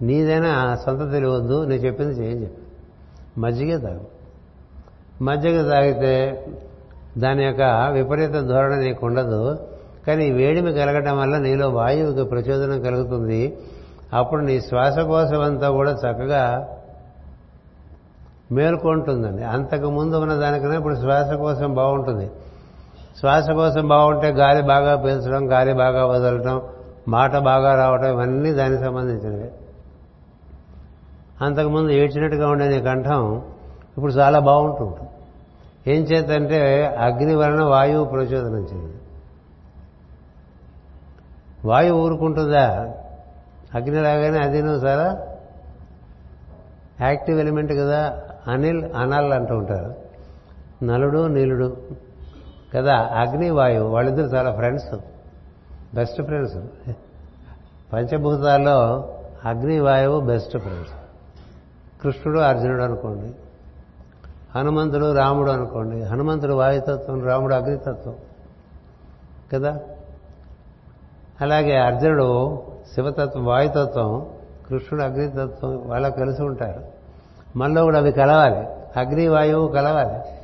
[0.02, 2.62] నీదైనా సొంత తెలియవద్దు నేను చెప్పింది చేయని చెప్పి
[3.40, 4.06] మజ్జిగ తాగు.
[5.24, 6.46] మజ్జిగ తాగితే
[7.18, 7.62] దాని యొక్క
[7.94, 9.60] విపరీత ధోరణ నీకు ఉండదు
[10.08, 13.58] కానీ వేడిమి కలగటం వల్ల నీలో వాయువుకి ప్రచోదనం కలుగుతుంది.
[14.14, 16.68] అప్పుడు నీ శ్వాసకోశం అంతా కూడా చక్కగా
[18.52, 19.44] మేల్కొంటుందండి.
[19.44, 22.32] అంతకు ముందు ఉన్న దానికన్నా ఇప్పుడు శ్వాసకోశం బాగుంటుంది.
[23.18, 26.62] శ్వాసకోశం బాగుంటే గాలి బాగా పీల్చడం గాలి బాగా వదలటం
[27.08, 29.52] మాట బాగా రావటం ఇవన్నీ దానికి సంబంధించినవి.
[31.42, 33.42] అంతకుముందు ఏడ్చినట్టుగా ఉండే నీ కంఠం
[33.98, 35.10] ఇప్పుడు చాలా బాగుంటుంది
[35.96, 38.94] ఏం చేతంటే అగ్ని వలన వాయువు ప్రచోదనం చెంది
[41.66, 42.94] వాయువు ఊరుకుంటుందా?
[43.76, 45.28] అగ్ని రాగానే అది నువ్వు చాలా
[47.02, 49.96] యాక్టివ్ ఎలిమెంట్ కదా అనిల్ అనల్ అంటూ ఉంటారు.
[50.86, 51.78] నలుడు నీలుడు.
[52.76, 54.96] కదా అగ్ని వాయువు వాళ్ళిద్దరు చాలా ఫ్రెండ్స్
[55.96, 56.58] బెస్ట్ ఫ్రెండ్స్
[57.94, 59.10] పంచభూతాల్లో
[59.46, 60.94] అగ్ని వాయువు బెస్ట్ ఫ్రెండ్స్
[62.04, 63.34] కృష్ణుడు అర్జునుడు అనుకోండి.
[64.56, 66.04] హనుమంతుడు రాముడు అనుకోండి.
[66.04, 68.16] హనుమంతుడు వాయుతత్వం రాముడు అగ్నితత్వం.
[69.54, 69.80] కదా?
[71.42, 72.62] అలాగే అర్జునుడు
[72.94, 74.26] శివతత్వం వాయుతత్వం
[74.70, 76.82] కృష్ణుడు అగ్నితత్వం వాళ్ళకు కలిసి ఉంటారు.
[77.56, 78.60] మనలో కూడా అవి కలవాలి.
[79.00, 80.39] అగ్ని వాయువు కలవాలి.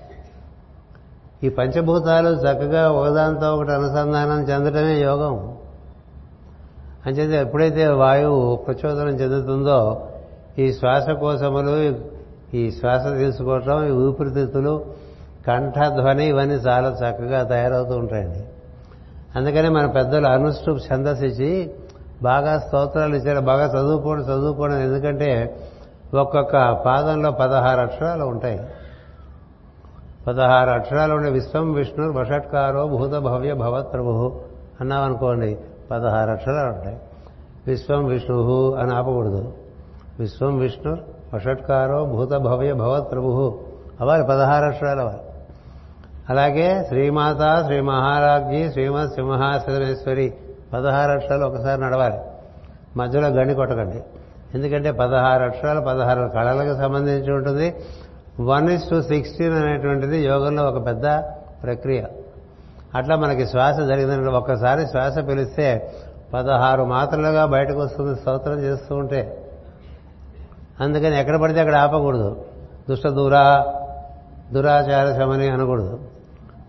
[1.44, 5.58] ఈ పంచభూతాలు చక్కగా ఒకదానితో ఒకటి అనుసంధానం చెందడమే యోగం.
[7.06, 10.08] అంచేతే ఎప్పుడైతే వాయువు ప్రచోదనం చెందుతుందో
[10.60, 11.96] ఈ శ్వాసకోశములు
[12.54, 14.86] ఈ శ్వాస తీసుకోవటం ఈ ఊపిరితిత్తులు
[15.48, 18.44] కంఠధ్వని ఇవన్నీ చాలా చక్కగా తయారవుతూ ఉంటాయండి.
[19.36, 21.72] అందుకనే మన పెద్దలు అనుష్ఠు ఛందస్సు ఇచ్చి
[22.22, 25.60] బాగా స్తోత్రాలు ఇచ్చారు బాగా చదువుకోండి చదువుకోండి ఎందుకంటే
[26.14, 28.62] ఒక్కొక్క పాదంలో పదహారు అక్షరాలు ఉంటాయి.
[30.28, 34.42] పదహారు అక్షరాలు ఉండే విశ్వం విష్ణు వషట్కారో భూత భవ్య భవత్ ప్రభు
[34.82, 35.58] అన్నామనుకోండి
[35.92, 37.00] పదహారు అక్షరాలు ఉంటాయి.
[37.68, 39.54] విశ్వం విష్ణు అని ఆపకూడదు.
[40.20, 40.98] విశ్వం విష్ణు
[41.34, 43.60] వషట్కారో భూత భవ్య భవత్ ప్రభు
[44.02, 45.20] అవ్వాలి పదహారు అక్షరాలు అవ్వాలి.
[46.30, 50.34] అలాగే శ్రీమాత శ్రీ మహారాజ్జీ శ్రీమత్ సింహాసనేశ్వరి
[50.74, 52.18] పదహారు అక్షరాలు ఒకసారి నడవాలి.
[52.98, 54.04] మధ్యలో గండి కొట్టకండి.
[54.56, 57.76] ఎందుకంటే పదహారు అక్షరాలు పదహారు కళలకు సంబంధించి ఉంటుంది.
[58.40, 61.04] వన్ ఇస్ టు సిక్స్టీన్ అనేటువంటిది యోగంలో ఒక పెద్ద
[61.64, 62.04] ప్రక్రియ.
[62.96, 65.94] అట్లా మనకి శ్వాస జరిగిందంటే ఒక్కసారి శ్వాస పిలిస్తే
[66.34, 69.52] పదహారు మాత్రలుగా బయటకు వస్తుంది స్తోత్రం చేస్తూ ఉంటే.
[70.80, 72.46] అందుకని ఎక్కడ పడితే అక్కడ ఆపకూడదు.
[72.90, 73.74] దుష్ట దూరా
[74.54, 76.00] దురాచార శమని అనకూడదు.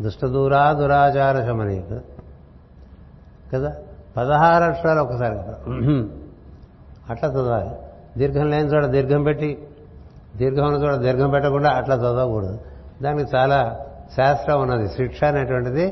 [0.02, 1.84] దుష్ట దూరా దురాచార శమని.
[3.54, 3.72] కదా?
[4.16, 5.54] పదహారు అక్షరాలు ఒకసారి కదా.
[7.10, 7.70] అట్లా చదవాలి.
[8.18, 9.66] దీర్ఘం లేని చోట దీర్ఘం పెట్టి
[10.36, 12.58] దీర్ఘం కూడా చోట దీర్ఘం పెట్టకుండా అట్లా చదవకూడదు.
[13.02, 13.58] దానికి చాలా
[14.16, 14.88] శాస్త్రం ఉన్నది.
[14.88, 15.86] శిక్ష అనేటువంటిది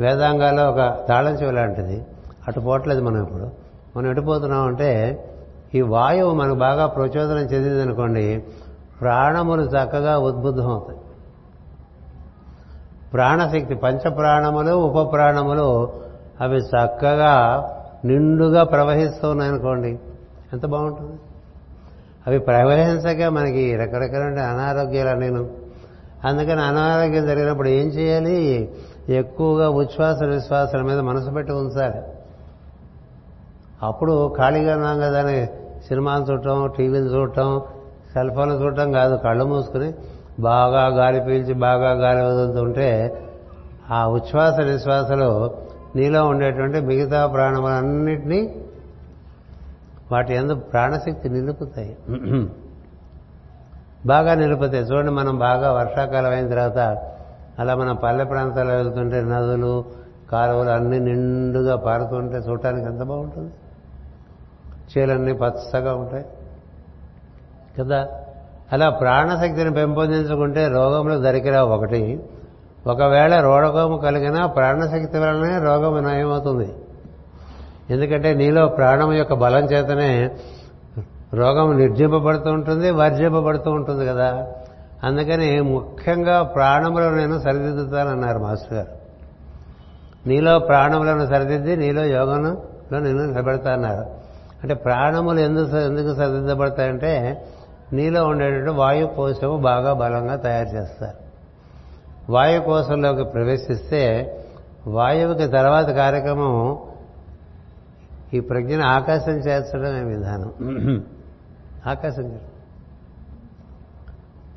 [0.00, 2.06] వేదాంగాల్లో ఒక తాళం చెవి లాంటిది.
[2.48, 3.46] అటు పోవట్లేదు మనం ఇప్పుడు.
[3.96, 4.90] మనం ఎటుపోతున్నామంటే
[5.74, 8.44] ఈ వాయువు మనకు బాగా ప్రచోదనం చెందిందనుకోండి
[9.00, 10.98] ప్రాణములు చక్కగా ఉద్బుద్ధం అవుతాయి
[13.12, 15.92] ప్రాణశక్తి పంచప్రాణములు ఉపప్రాణములు
[16.40, 17.34] అవి చక్కగా
[18.04, 19.98] నిండుగా ప్రవహిస్తున్నాయి అనుకోండి
[20.52, 21.16] ఎంత బాగుంటుంది?
[22.26, 25.50] అవి ప్రవహించక మనకి రకరకాల అనారోగ్యాలు నేను
[26.24, 28.70] అందుకని అనారోగ్యం జరిగినప్పుడు ఏం చేయాలి?
[29.08, 31.94] ఎక్కువగా ఉచ్ఛ్వాస విశ్వాసాల మీద మనసు పెట్టి ఉంచాలి.
[33.82, 35.46] అప్పుడు ఖాళీగా ఉన్నాం కదా అని
[35.88, 37.60] సినిమాలు చూడటం టీవీలు చూడటం
[38.14, 39.94] సెల్ ఫోన్లు చూడటం కాదు కళ్ళు మూసుకుని
[40.40, 43.18] బాగా గాలి పీల్చి బాగా గాలి వదులుతుంటే
[43.90, 45.54] ఆ ఉచ్ఛ్వాస నిశ్వాసలో
[45.96, 48.54] నీలో ఉండేటువంటి మిగతా ప్రాణములన్నింటినీ
[50.12, 51.96] వాటి ఎందు ప్రాణశక్తి నిలుపుతాయి.
[54.06, 54.84] బాగా నిలుపుతాయి.
[54.84, 56.78] చూడండి మనం బాగా వర్షాకాలం అయిన తర్వాత
[57.58, 59.84] అలా మనం పల్లె ప్రాంతాల్లో వెళ్తుంటే నదులు
[60.32, 63.52] కాలువలు అన్నీ నిండుగా పారుతుంటే చూడటానికి ఎంత బాగుంటుంది.
[64.98, 66.24] చేలన్నీ పచ్చగా ఉంటాయి.
[67.80, 68.08] కదా?
[68.72, 72.24] అలా ప్రాణశక్తిని పెంపొందించుకుంటే రోగములు దరికిరావు ఒకటి.
[72.86, 76.74] ఒకవేళ రోగము కలిగినా ప్రాణశక్తి వలనే రోగం నయమవుతుంది.
[77.90, 80.30] ఎందుకంటే నీలో ప్రాణం యొక్క బలం చేతనే
[81.34, 84.46] రోగం నిర్జింపబడుతూ ఉంటుంది వర్జింపబడుతూ ఉంటుంది కదా.
[85.04, 88.88] అందుకని ముఖ్యంగా ప్రాణములను నేను సరిదిద్దుతానన్నారు మాస్టర్ గారు.
[90.28, 94.10] నీలో ప్రాణములను సరిదిద్ది నీలో యోగంలో నేను నిలబెడతానన్నారు.
[94.62, 97.46] అంటే ప్రాణములు ఎందుకు ఎందుకు సరిదిద్దబడతాయంటే
[97.92, 101.26] నీలో ఉండేటువంటి వాయు కోశము బాగా బలంగా తయారు చేస్తారు.
[102.32, 104.02] వాయు కోశంలోకి ప్రవేశిస్తే
[104.86, 106.78] వాయువుకి తర్వాత కార్యక్రమం
[108.34, 110.50] ఈ ప్రజ్ఞను ఆకాశం చేర్చడమే విధానం.
[111.86, 112.38] ఆకాశం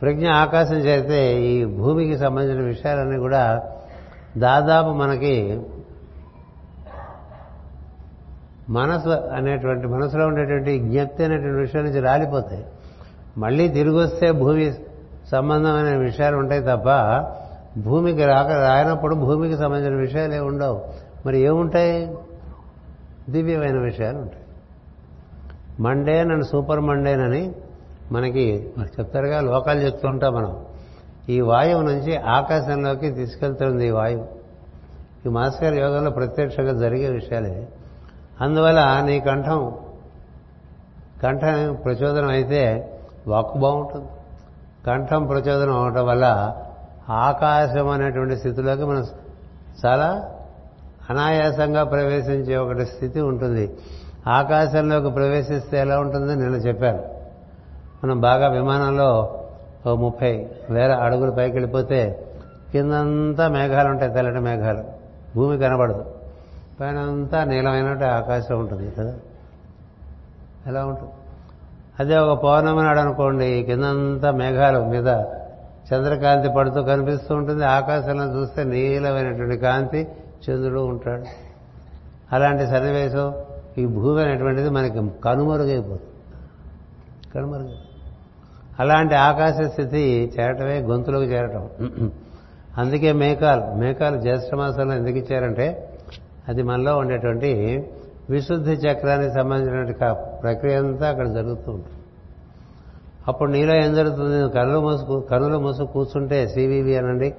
[0.02, 3.72] ప్రజ్ఞ ఆకాశం చేస్తే ఈ భూమికి సంబంధించిన విషయాలన్నీ కూడా
[4.38, 5.62] దాదాపు మనకి
[8.70, 12.66] మనసు అనేటువంటి మనసులో ఉండేటువంటి జ్ఞప్తి అనేటువంటి విషయం నుంచి రాలిపోతాయి.
[13.38, 14.74] మళ్ళీ తిరిగి వస్తే భూమి
[15.32, 16.88] సంబంధమైన విషయాలు ఉంటాయి తప్ప
[17.80, 20.82] భూమికి రాక రానప్పుడు భూమికి సంబంధించిన విషయాలు ఏమి ఉండవు.
[21.26, 22.18] మరి ఏముంటాయి?
[23.32, 24.44] దివ్యమైన విషయాలు ఉంటాయి.
[25.80, 27.56] మండేన్ అండ్ సూపర్ మండేన్ అని
[28.12, 30.65] మనకి చెప్తారుగా లోకాలు చెప్తుంటాం మనం.
[31.30, 34.28] ఈ వాయువు నుంచి ఆకాశంలోకి తీసుకెళ్తుంది ఈ వాయువు.
[35.26, 37.68] ఈ మాస్కర్ యోగంలో ప్రత్యక్షంగా జరిగే విషయాలే.
[38.42, 39.76] అందువల్ల నీ కంఠం
[41.24, 42.62] కంఠం ప్రచోదనం అయితే
[43.28, 44.08] వాక్కు బాగుంటుంది.
[44.88, 46.56] కంఠం ప్రచోదనం అవటం వల్ల
[47.10, 49.04] ఆకాశం అనేటువంటి స్థితిలోకి మనం
[49.86, 50.36] చాలా
[51.10, 53.78] అనాయాసంగా ప్రవేశించే ఒకటి స్థితి ఉంటుంది.
[54.28, 57.04] ఆకాశంలోకి ప్రవేశిస్తే ఎలా ఉంటుందో నేను చెప్పాను.
[58.04, 59.39] మనం బాగా విమానంలో
[59.88, 62.26] ఓ ముప్పై వేల అడుగులు పైకి వెళ్ళిపోతే
[62.72, 64.84] కిందంతా మేఘాలు ఉంటాయి తెల్లటి మేఘాలు.
[65.36, 66.06] భూమి కనబడదు.
[66.82, 69.13] పైన అంతా నీలమైనట్టు ఆకాశం ఉంటుంది కదా.
[70.67, 71.12] ఎలా ఉంటుంది?
[72.00, 75.08] అదే ఒక పౌర్ణమి నాడు అనుకోండి కిందంతా మేఘాలు మీద
[75.93, 77.65] చంద్రకాంతి పడుతూ కనిపిస్తూ ఉంటుంది.
[77.65, 80.08] ఆకాశంలో చూస్తే నీలమైనటువంటి కాంతి
[80.45, 81.25] చంద్రుడు ఉంటాడు.
[82.36, 83.28] అలాంటి సన్నివేశం
[83.78, 86.15] ఈ భూమి అనేటువంటిది మనకి కనుమరుగైపోతుంది
[87.36, 87.75] కనుమరుగు
[88.80, 90.02] అలాంటి ఆకాశ స్థితి
[90.36, 91.63] చేరటమే గొంతులోకి చేరటం.
[92.78, 95.67] అందుకే మేకాలు మేకాలు జ్యేష్ఠ మాసంలో ఎందుకు ఇచ్చారంటే
[96.47, 97.49] అది మనలో ఉండేటువంటి
[98.30, 99.95] విశుద్ధి చక్రానికి సంబంధించినటువంటి
[100.41, 101.97] ప్రక్రియ అంతా అక్కడ జరుగుతూ ఉంటుంది.
[103.28, 104.38] అప్పుడు నీలో ఏం జరుగుతుంది?
[104.49, 107.30] కనులు మూసు కనులు మూసు కూర్చుంటే సివివి అనండి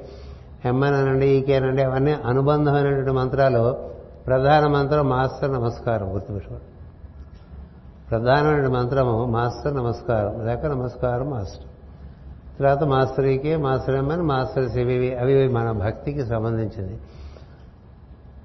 [0.65, 3.79] ఎంఎన్ అనండి ఈకేనండి అవన్నీ అనుబంధమైనటువంటి మంత్రాలు.
[4.27, 6.65] ప్రధాన మంత్రం మాస్టర్ నమస్కారం గుర్తుపెట్టుకోండి.
[8.11, 11.67] ప్రధానమైన మంత్రము మాస్టర్ నమస్కారం లేక నమస్కారం మాస్టర్.
[12.59, 17.01] తర్వాత master EK master MN master CVV అవి మన భక్తికి సంబంధించింది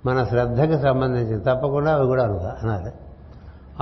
[0.05, 2.91] మన శ్రద్ధకి సంబంధించింది తప్పకుండా అవి కూడా అను అనాలి.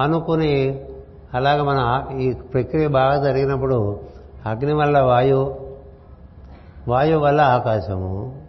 [0.01, 0.85] అనుకుని
[1.33, 3.99] అలాగ మన ఈ ప్రక్రియ బాగా జరిగినప్పుడు
[4.45, 5.62] అగ్ని వల్ల వాయువు
[6.87, 8.41] వాయువు వల్ల ఆకాశము.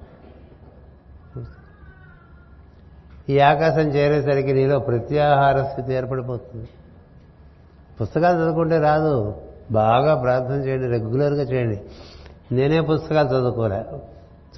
[3.28, 6.68] ఈ ఆకాశం చేరేసరికి నీలో ప్రత్యాహార స్థితి ఏర్పడిపోతుంది.
[8.00, 9.34] పుస్తకాలు చదువుకుంటే రాదు.
[9.70, 11.82] బాగా ప్రార్థన చేయండి రెగ్యులర్గా చేయండి.
[12.52, 13.84] నేనే పుస్తకాలు చదువుకోలే.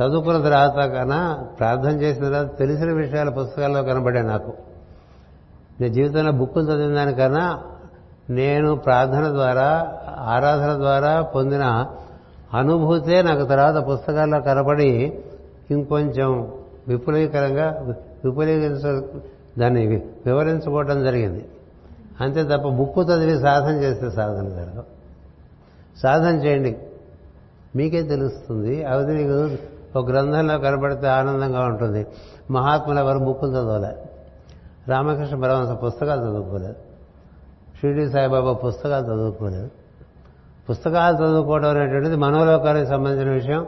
[0.02, 4.52] చదువుకున్న తర్వాత కన్నా ప్రార్థన చేసిన తర్వాత తెలిసిన విషయాలు పుస్తకాల్లో కనబడాయి నాకు.
[5.80, 7.62] నేను జీవితంలో బుక్కులు చదివిన దానికన్నా
[8.30, 11.86] నేను ప్రార్థన ద్వారా ఆరాధన ద్వారా పొందిన
[12.56, 15.18] అనుభూతే నాకు తర్వాత పుస్తకాల్లో కనబడి
[15.70, 16.52] ఇంకొంచెం
[16.88, 19.02] విపులీకరంగా విపులీకరించ
[19.58, 19.86] దాన్ని
[20.26, 21.48] వివరించుకోవటం జరిగింది.
[22.20, 24.84] అంతే తప్ప బుక్కు చదివి సాధన చేస్తే సాధన జరగదు.
[26.02, 26.76] సాధన చేయండి.
[27.76, 28.84] మీకే తెలుస్తుంది.
[28.84, 29.58] అది
[29.96, 32.06] ఒక గ్రంథంలో కనబడితే ఆనందంగా ఉంటుంది.
[32.50, 34.10] మహాత్ములు ఎవరు బుక్కులు చదవలే.
[34.88, 36.74] రామకృష్ణ పరమహంస పుస్తకాలు చదువుకోలేదు.
[37.80, 39.70] షిరిడి సాయిబాబా పుస్తకాలు చదువుకోలేదు.
[40.70, 43.66] పుస్తకాలు చదువుకోవడం అనేటువంటిది మనోలోకానికి సంబంధించిన విషయం.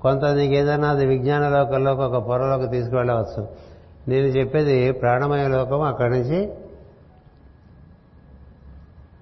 [0.00, 3.48] కొంత నీకు ఏదైనా అది విజ్ఞాన లోకంలోకి ఒక పొరలోకి తీసుకువెళ్ళవచ్చు.
[4.08, 6.52] నేను చెప్పేది ప్రాణమయ లోకం అక్కడి నుంచి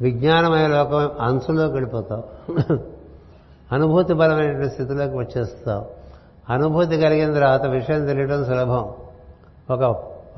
[0.01, 2.25] విజ్ఞానమయ లోకం అంచులోకి వెళ్ళిపోతావు.
[3.73, 5.85] అనుభూతి బలమైనటువంటి స్థితిలోకి వచ్చేస్తావు.
[6.53, 8.91] అనుభూతి కలిగిన తర్వాత విషయం తెలియడం సులభం.
[9.71, 9.83] ఒక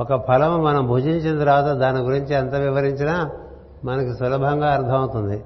[0.00, 3.30] ఒక ఫలము మనం భుజించిన తర్వాత దాని గురించి ఎంత వివరించినా
[3.84, 5.42] మనకి సులభంగా అర్థమవుతుంది.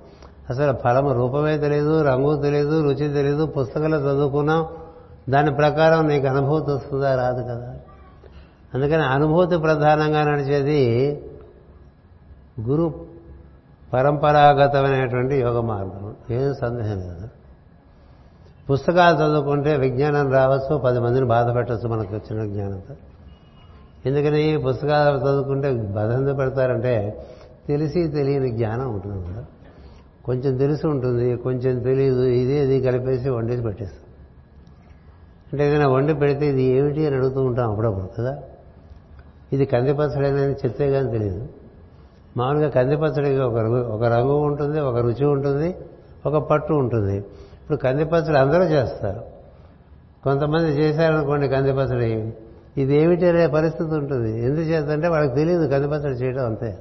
[0.51, 4.67] అసలు ఫలము రూపమే తెలియదు రంగు తెలియదు రుచి తెలియదు పుస్తకాలు చదువుకున్నాం.
[5.31, 7.15] దాని ప్రకారం నీకు అనుభూతి వస్తుందా?
[7.15, 7.75] రాదు కదా.
[8.75, 11.23] అందుకని అనుభూతి ప్రధానంగా నడిచేది
[12.61, 13.07] గురు
[13.93, 16.15] పరంపరాగతమైనటువంటి యోగ మార్గం.
[16.31, 17.29] ఏం సందేహం లేదు.
[18.73, 22.95] పుస్తకాలు చదువుకుంటే విజ్ఞానం రావచ్చు పది మందిని బాధ పెట్టచ్చు మనకు వచ్చిన జ్ఞానంతో.
[24.07, 27.27] ఎందుకని పుస్తకాలు చదువుకుంటే బధంత పెడతారంటే
[27.69, 29.33] తెలిసి తెలియని జ్ఞానం ఉంటుంది.
[29.33, 29.45] కదా
[30.27, 34.01] కొంచెం తెలిసి ఉంటుంది కొంచెం తెలియదు ఇది ఇది కలిపేసి వండేసి పెట్టేస్తాం.
[35.53, 38.39] అంటే ఏదైనా వండి పెడితే ఇది ఏమిటి అని అడుగుతూ ఉంటాం అప్పుడప్పుడు కదా?
[39.53, 41.49] ఇది కందిపచ్చడేనని చెప్తే కానీ తెలియదు
[42.37, 43.55] మామూలుగా కందిపచ్చడికి ఒక
[43.91, 45.75] ఒక రంగు ఉంటుంది ఒక రుచి ఉంటుంది
[46.27, 47.17] ఒక పట్టు ఉంటుంది.
[47.17, 49.21] ఇప్పుడు కందిపచ్చడి అందరూ చేస్తారు.
[50.25, 52.33] కొంతమంది చేశారనుకోండి కందిపచ్చడి.
[52.77, 54.45] ఇది ఏమిటి అనే పరిస్థితి ఉంటుంది.
[54.45, 56.79] ఎందుచేతంటే వాళ్ళకి తెలియదు కందిపచ్చడి చేయడం అంతే.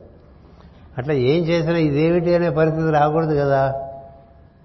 [0.98, 3.90] అట్లా ఏం చేసినా ఇదేమిటి అనే పరిస్థితి రాకూడదు కదా.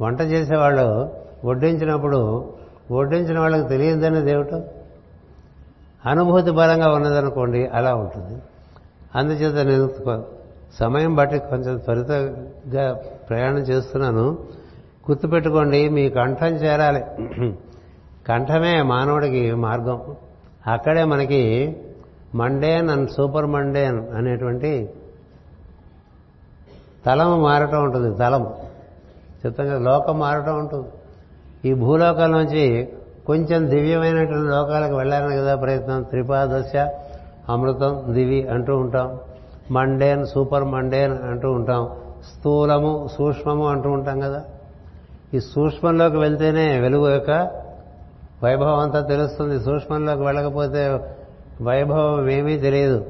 [0.01, 1.11] వంట చేసేవాళ్ళు
[1.45, 2.51] వడ్డించినప్పుడు
[2.93, 4.63] వడ్డించిన వాళ్ళకి తెలియదనేది ఏమిటో?
[6.07, 8.43] అనుభూతి బలంగా ఉన్నదనుకోండి అలా ఉంటుంది.
[9.15, 10.25] అందుచేత నేను
[10.79, 12.93] సమయం బట్టి కొంచెం త్వరితగా
[13.29, 14.39] ప్రయాణం చేస్తున్నాను.
[15.11, 17.05] గుర్తుపెట్టుకోండి మీ కంఠం చేరాలి.
[18.29, 20.17] కంఠమే మానవుడికి మార్గం.
[20.67, 21.77] అక్కడే మనకి
[22.35, 24.89] మండేన్ అండ్ సూపర్ మండేన్ అనేటువంటి
[27.07, 28.57] తలము మారటం ఉంటుంది తలము.
[29.47, 30.89] చెప్తాం కదా లోకం మారటం ఉంటుంది.
[31.65, 32.89] ఈ భూలోకం నుంచి
[33.27, 36.03] కొంచెం దివ్యమైనటువంటి లోకాలకు వెళ్ళాలని కదా ప్రయత్నం.
[36.03, 36.77] త్రిపాదశ
[37.49, 39.19] అమృతం దివి అంటూ ఉంటాం.
[39.71, 41.91] మండేన్ సూపర్ మండేన్ అంటూ ఉంటాం.
[42.33, 44.45] స్థూలము సూక్ష్మము అంటూ ఉంటాం కదా.
[45.35, 47.31] ఈ సూక్ష్మంలోకి వెళ్తేనే వెలుగు యొక్క
[48.45, 49.65] వైభవం అంతా తెలుస్తుంది.
[49.65, 51.01] సూక్ష్మంలోకి వెళ్ళకపోతే
[51.63, 53.07] వైభవం ఏమీ తెలియదు.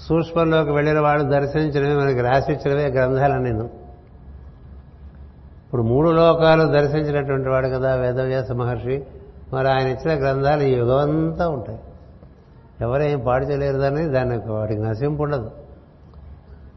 [0.00, 3.64] సూక్ష్మంలోకి వెళ్ళిన వాళ్ళు దర్శించడమే మనకి రాసిచ్చినవే గ్రంథాలని
[5.66, 9.02] ఇప్పుడు మూడు లోకాలు దర్శించినటువంటి వాడు కదా వేదవ్యాస మహర్షి.
[9.52, 11.78] మరి ఆయన ఇచ్చిన గ్రంథాలు ఈ యుగమంతా ఉంటాయి.
[12.80, 15.50] ఎవరేం పాడు చేయలేరు దాన్ని దానికి వాటికి నశింపు ఉండదు.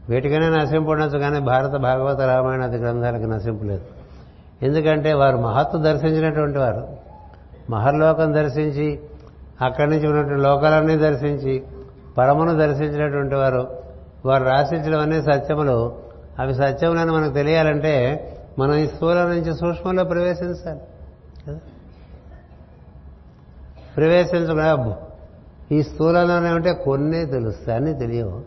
[0.08, 3.84] వీటికైనా నశింపు ఉండొచ్చు కానీ భారత భాగవత రామాయణాది గ్రంథాలకు నశింపు లేదు.
[4.62, 6.86] ఎందుకంటే వారు మహత్తు దర్శించినటువంటి వారు.
[7.70, 9.00] మహర్లోకం దర్శించి
[9.60, 11.62] అక్కడి నుంచి ఉన్నటువంటి లోకాలన్నీ దర్శించి
[12.20, 13.62] పరమును దర్శించినటువంటి వారు
[14.24, 15.96] వారు రాసించడమనే సత్యములు.
[16.38, 17.94] అవి సత్యములని మనకు తెలియాలంటే
[18.58, 20.80] మనం ఈ స్థూల నుంచి సూక్ష్మంలో ప్రవేశించాలి.
[23.96, 24.98] ప్రవేశించకుండా
[25.72, 28.42] ఈ స్థూలంలోనే ఉంటే కొన్ని తెలుస్తాయి అన్నీ తెలియవు.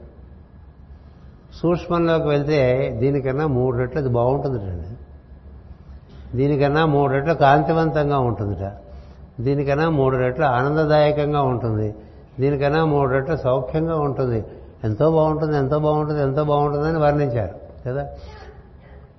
[1.62, 2.60] సూక్ష్మంలోకి వెళ్తే
[3.00, 4.90] దీనికన్నా మూడు రెట్లు అది బాగుంటుందిటండి.
[6.38, 8.72] దీనికన్నా మూడు రెట్లు కాంతివంతంగా ఉంటుందిట.
[9.40, 11.96] దీనికన్నా మూడు రెట్లు ఆనందదాయకంగా ఉంటుంది.
[12.40, 14.44] దీనికన్నా మూడు రెట్లు సౌఖ్యంగా ఉంటుంది.
[14.84, 17.54] ఎంతో బాగుంటుంది ఎంతో బాగుంటుంది ఎంతో బాగుంటుందని వర్ణించారు
[17.88, 18.08] కదా?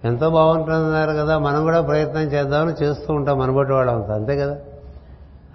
[0.04, 4.56] ఎంతో బాగుంటున్నారు కదా మనం కూడా ప్రయత్నం చేద్దామని చేస్తూ ఉంటాం మనబట్టి వాళ్ళంతా అంతే కదా?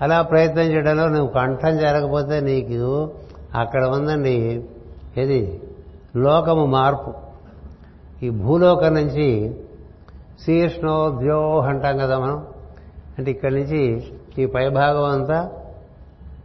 [0.02, 3.10] అలా ప్రయత్నం చేయడంలో నువ్వు కంఠం జరగకపోతే నీకు
[3.56, 4.66] అక్కడ ఉందండి
[5.18, 5.62] ఏది?
[6.16, 7.14] లోకము మార్పు.
[8.24, 9.56] ఈ భూలోకం నుంచి
[10.46, 12.46] శీర్ష్ణో అంటాం కదా మనం.
[13.18, 14.04] అంటే ఇక్కడి నుంచి
[14.38, 15.50] ఈ పైభాగం అంతా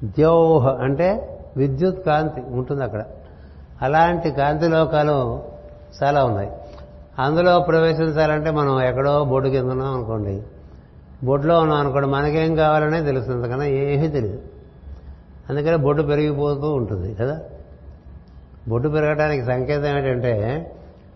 [0.05, 3.05] ద్యోహ అంటే విద్యుత్ కాంతి ఉంటుంది అక్కడ.
[3.83, 5.43] అలాంటి కాంతి లోకాలు
[6.03, 6.51] చాలా ఉన్నాయి.
[7.19, 10.43] అందులో ప్రవేశించాలంటే మనం ఎక్కడో బోర్డు కింద ఉన్నాం అనుకోండి.
[11.25, 13.37] బొడ్లో ఉన్నాం అనుకోండి మనకేం కావాలనే తెలుస్తుంది.
[13.37, 14.43] అంతకన్నా ఏమీ తెలియదు
[15.51, 17.41] అందుకనే బొడ్డు పెరిగిపోతూ ఉంటుంది కదా.
[18.69, 20.33] బొడ్డు పెరగడానికి సంకేతం ఏంటంటే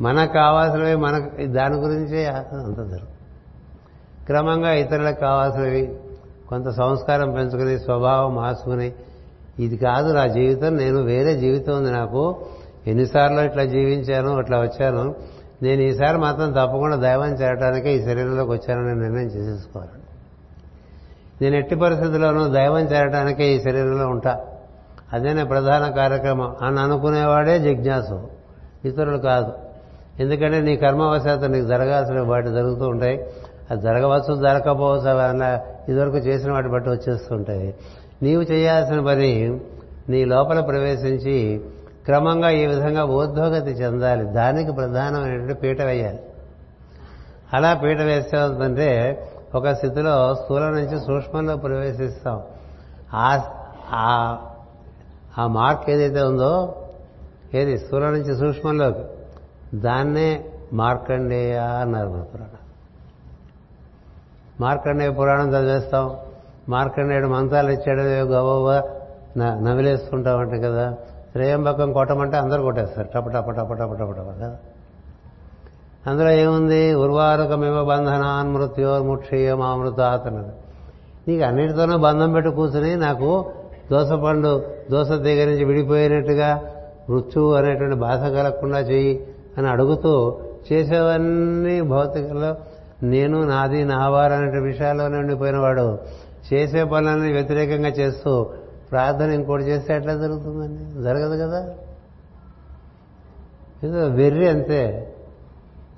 [0.00, 3.18] మనకు కావాల్సినవి మనకు దాని గురించే అంత జరుగు
[4.26, 5.96] క్రమంగా ఇతరులకు కావాల్సినవి
[6.48, 8.92] కొంత సంస్కారం పెంచుకుని స్వభావం మార్చుకుని
[9.58, 12.36] ఇది కాదు నా జీవితం నేను వేరే జీవితం ఉంది నాకు.
[12.86, 15.14] ఎన్నిసార్లు ఇట్లా జీవించాను అట్లా వచ్చాను.
[15.62, 19.90] నేను ఈసారి మాత్రం తప్పకుండా దైవం చేరటానికే ఈ శరీరంలోకి వచ్చానని నిర్ణయం చేసేసుకోవాలి.
[21.42, 24.44] నేను ఎట్టి పరిస్థితుల్లోనూ దైవం చేరటానికే ఈ శరీరంలో ఉంటా.
[25.12, 26.56] అదేనే ప్రధాన కార్యక్రమం.
[26.62, 28.28] అని అనుకునేవాడే జిజ్ఞాసు.
[28.84, 29.52] ఇతరులు కాదు.
[30.20, 33.26] ఎందుకంటే నీ కర్మవశాత్తు నీకు జరగాల్సిన వాటి జరుగుతూ ఉంటాయి.
[33.70, 37.74] అది జరగవచ్చు జరగకపోవచ్చు అలా ఇదివరకు చేసిన వాటి బట్టి వచ్చేస్తుంటాయి.
[38.22, 39.60] నీవు చేయాల్సిన పని
[40.08, 41.60] నీ లోపల ప్రవేశించి
[42.04, 44.24] క్రమంగా ఈ విధంగా ఊర్ధ్వగతి చెందాలి.
[44.24, 46.20] దానికి ప్రధానమైనటువంటి పీట వేయాలి.
[47.54, 49.22] అలా పీట వేసేంటే
[49.54, 52.42] ఒక స్థితిలో స్థూల నుంచి సూక్ష్మంలో ప్రవేశిస్తాం.
[53.92, 56.74] ఆ మార్క్ ఏదైతే ఉందో
[57.54, 57.78] ఏది?
[57.78, 59.04] స్థూల నుంచి సూక్ష్మంలోకి.
[59.74, 62.24] దాన్నే మార్కండేయ అన్నారు మన
[64.60, 66.10] మార్కండేయ పురాణం చదివేస్తాం.
[66.68, 68.82] మార్కండేయుడు మంత్రాలు ఇచ్చాడు గవవ
[69.36, 70.94] నవిలేసుకుంటాం అంటే కదా.
[71.32, 73.08] త్రయంబకం కొట్టమంటే అందరూ కొట్టేస్తారు.
[73.14, 74.56] టప టప టప టప టప టప కదా.
[76.06, 76.94] అందులో ఏముంది?
[76.94, 80.52] ఉర్వారకమివ బంధనాన్ మృత్యోర్ముక్షీయం అమృతాత్ అన్నది
[81.28, 83.50] నీకు అన్నిటితోనూ బంధం పెట్టి కూర్చుని నాకు
[83.90, 86.60] దోస పండు దోస దగ్గర నుంచి విడిపోయినట్టుగా
[87.10, 89.26] మృత్యువు అనేటువంటి బాధ కలగకుండా చెయ్యి
[89.58, 90.38] అని అడుగుతూ
[90.72, 92.56] చేసేవన్నీ భౌతికలో
[93.02, 95.98] నేను నాది నావారు అనే విషయాల్లోనే ఉండిపోయిన వాడు
[96.52, 98.50] చేసే పనులన్నీ వ్యతిరేకంగా చేస్తూ
[98.90, 101.02] ప్రార్థన ఇంకోటి చేస్తే ఎట్లా జరుగుతుందండి?
[101.02, 101.74] జరగదు కదా?
[103.84, 105.14] ఏదో వెర్రి అంతే.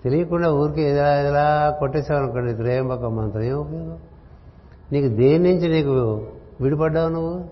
[0.05, 3.43] తెలియకుండా ఊరికి ఇలా ఇలా కొట్టేసావనుకోండి త్రేయంబక మంత్రం.
[3.43, 3.99] ఏం ఉపయోగం?
[4.93, 6.27] నీకు దేని నుంచి నీకు
[6.61, 7.45] విడిపడ్డావు నువ్వు?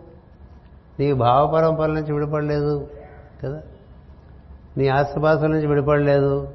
[1.00, 2.88] నీ భావపరంపర నుంచి విడిపడలేదు
[3.44, 3.62] కదా?
[4.76, 6.48] నీ ఆస్తిపాస్తుల నుంచి విడిపడలేదు.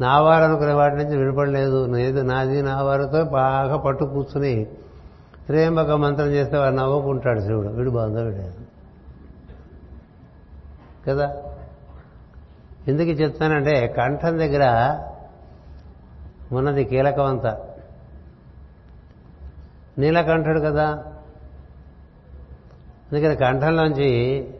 [0.00, 4.66] నావారు అనుకునే వాటి నుంచి విడిపడలేదు నేది నాది నావారితో బాగా పట్టు కూర్చుని
[5.46, 7.68] త్రేంబక మంత్రం చేస్తే వాడు నవ్వుకుంటాడు శివుడు.
[7.68, 8.54] వీడు బాంధవుడే
[11.08, 11.36] కదా.
[12.88, 14.98] ఎందుకు చెప్తానంటే కంఠం దగ్గర
[16.52, 17.60] ఉన్నది కీలకమంతా
[19.98, 20.86] నీలకంఠుడు కదా?
[23.12, 24.10] అందుకని కంఠంలోంచి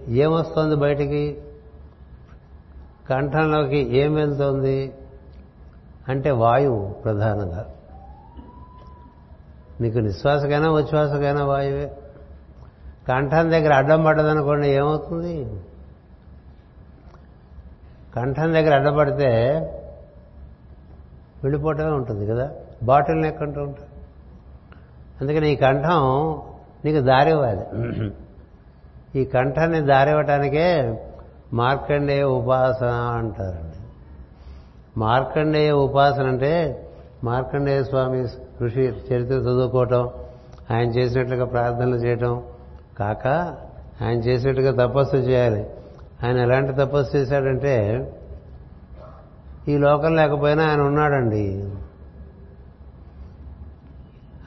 [0.08, 1.42] ఏమొస్తుంది బయటికి?
[3.10, 4.94] కంఠంలోకి ఏం వెళ్తుంది?
[6.08, 7.66] అంటే వాయువు ప్రధానంగా.
[9.80, 11.96] నీకు నిశ్వాసకైనా ఉచ్ఛ్వాసకైనా వాయువే.
[13.08, 15.62] కంఠం దగ్గర అడ్డం పడ్డదనుకోండి ఏమవుతుంది?
[18.16, 19.30] కంఠం దగ్గర అడ్డపడితే
[21.42, 22.50] వెళ్ళిపోవటమే ఉంటుంది కదా.
[22.82, 23.88] బాటిల్ నెక్ అంటూ ఉంటుంది
[25.20, 26.02] అందుకని ఈ కంఠం
[26.84, 27.64] నీకు దారి ఇవ్వాలి.
[29.20, 31.00] ఈ కంఠాన్ని దారి ఇవ్వటానికే
[31.52, 33.75] మార్కండేయ ఉపాసన అంటారండి.
[34.96, 36.82] మార్కండేయ ఉపాసన అంటే
[37.24, 38.26] మార్కండేయ స్వామి
[38.62, 40.10] ఋషి చరిత్ర చదువుకోవటం
[40.70, 42.42] ఆయన చేసినట్లుగా ప్రార్థనలు చేయటం
[42.98, 43.26] కాక
[44.02, 45.66] ఆయన చేసినట్టుగా తపస్సు చేయాలి.
[46.26, 47.74] ఆయన ఎలాంటి తపస్సు చేశాడంటే
[49.68, 51.72] ఈ లోకం లేకపోయినా ఆయన ఉన్నాడండి.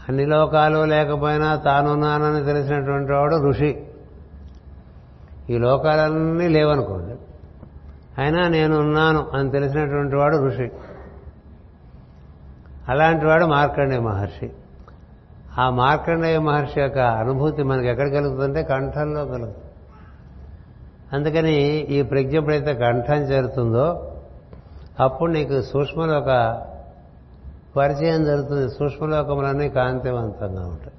[0.10, 3.84] అన్ని లోకాలు లేకపోయినా తానున్నానని తెలిసినటువంటి వాడు ఋషి.
[5.50, 7.19] ఈ లోకాలన్నీ లేవనుకోండి.
[8.20, 10.72] అయినా నేనున్నాను అని తెలిసినటువంటి వాడు ఋషి.
[12.90, 14.52] అలాంటి వాడు మార్కండేయ మహర్షి.
[15.60, 19.66] ఆ మార్కండేయ మహర్షి యొక్క అనుభూతి మనకి ఎక్కడ కలుగుతుందంటే కంఠంలో కలుగుతుంది.
[21.14, 24.14] అందుకని ఈ ప్రజ్ఞ ఎప్పుడైతే కంఠం చేరుతుందో
[25.00, 26.62] అప్పుడు నీకు సూక్ష్మలోక
[27.78, 28.70] పరిచయం జరుగుతుంది.
[28.70, 30.94] సూక్ష్మలోకములన్నీ కాంతివంతంగా ఉంటాయి.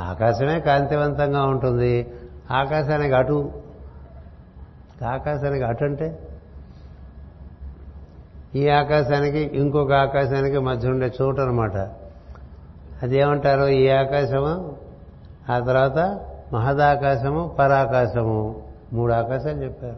[0.00, 2.12] ఆకాశమే కాంతివంతంగా ఉంటుంది.
[2.50, 3.52] ఆకాశానికి అటు
[5.04, 6.18] ఆకాశానికి అటంటే
[8.54, 11.76] ఈ ఆకాశానికి ఇంకొక ఆకాశానికి మధ్య ఉండే చోటు అనమాట
[13.02, 14.76] అది ఏమంటారు ఈ ఆకాశము?
[15.52, 16.20] ఆ తర్వాత
[16.52, 18.62] మహదాకాశము పరాకాశము.
[18.92, 19.96] మూడు ఆకాశాలు చెప్పారు.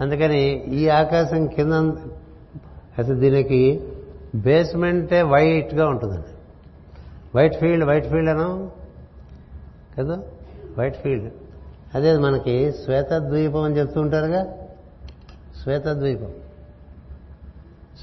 [0.00, 1.72] అందుకని ఈ ఆకాశం కింద
[2.98, 3.92] అసలు దీనికి
[4.34, 6.28] బేస్మెంటే వైట్గా ఉంటుందండి.
[7.38, 8.70] వైట్ ఫీల్డ్ వైట్ ఫీల్డ్ అనం
[9.98, 10.22] కదా?
[10.78, 11.30] White field.
[11.94, 14.46] అదే మనకి శ్వేతద్వీపం అని చెప్తూ ఉంటారుగా?
[15.62, 16.32] శ్వేతద్వీపం.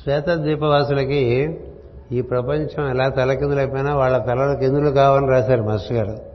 [0.03, 1.59] శ్వేతద్వీపవాసులకి
[2.11, 6.33] ఈ ప్రపంచం ఎలా తలకిందులైపోయినా వాళ్ళ తలలు కిందులు కావాలని రాశారు మాస్టర్ గారు.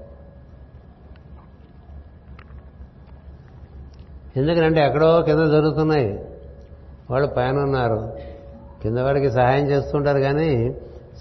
[4.36, 6.24] ఎందుకంటే ఎక్కడో కింద జరుగుతున్నాయి.
[7.10, 8.12] వాళ్ళు పైన ఉన్నారు.
[8.82, 10.74] కింద వాడికి సహాయం చేస్తుంటారు కానీ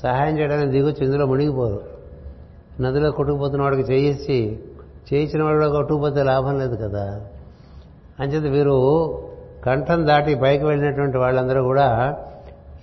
[0.03, 1.84] సహాయం చేయడానికి దిగొచ్చి ఇందులో మునిగిపోరు
[2.82, 4.59] నదిలో కొట్టుకుపోతున్న వాడికి చేయించి
[5.14, 7.22] చేయించిన వాడు కొట్టుకుపోతే లాభం లేదు కదా.
[8.20, 8.78] అంచేత వీరు
[9.66, 12.18] కంఠం దాటి పైకి వెళ్ళినటువంటి వాళ్ళందరూ కూడా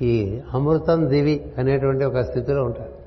[0.02, 3.04] ఈ అమృతం దివి అనేటువంటి ఒక స్థితిలో ఉంటారు.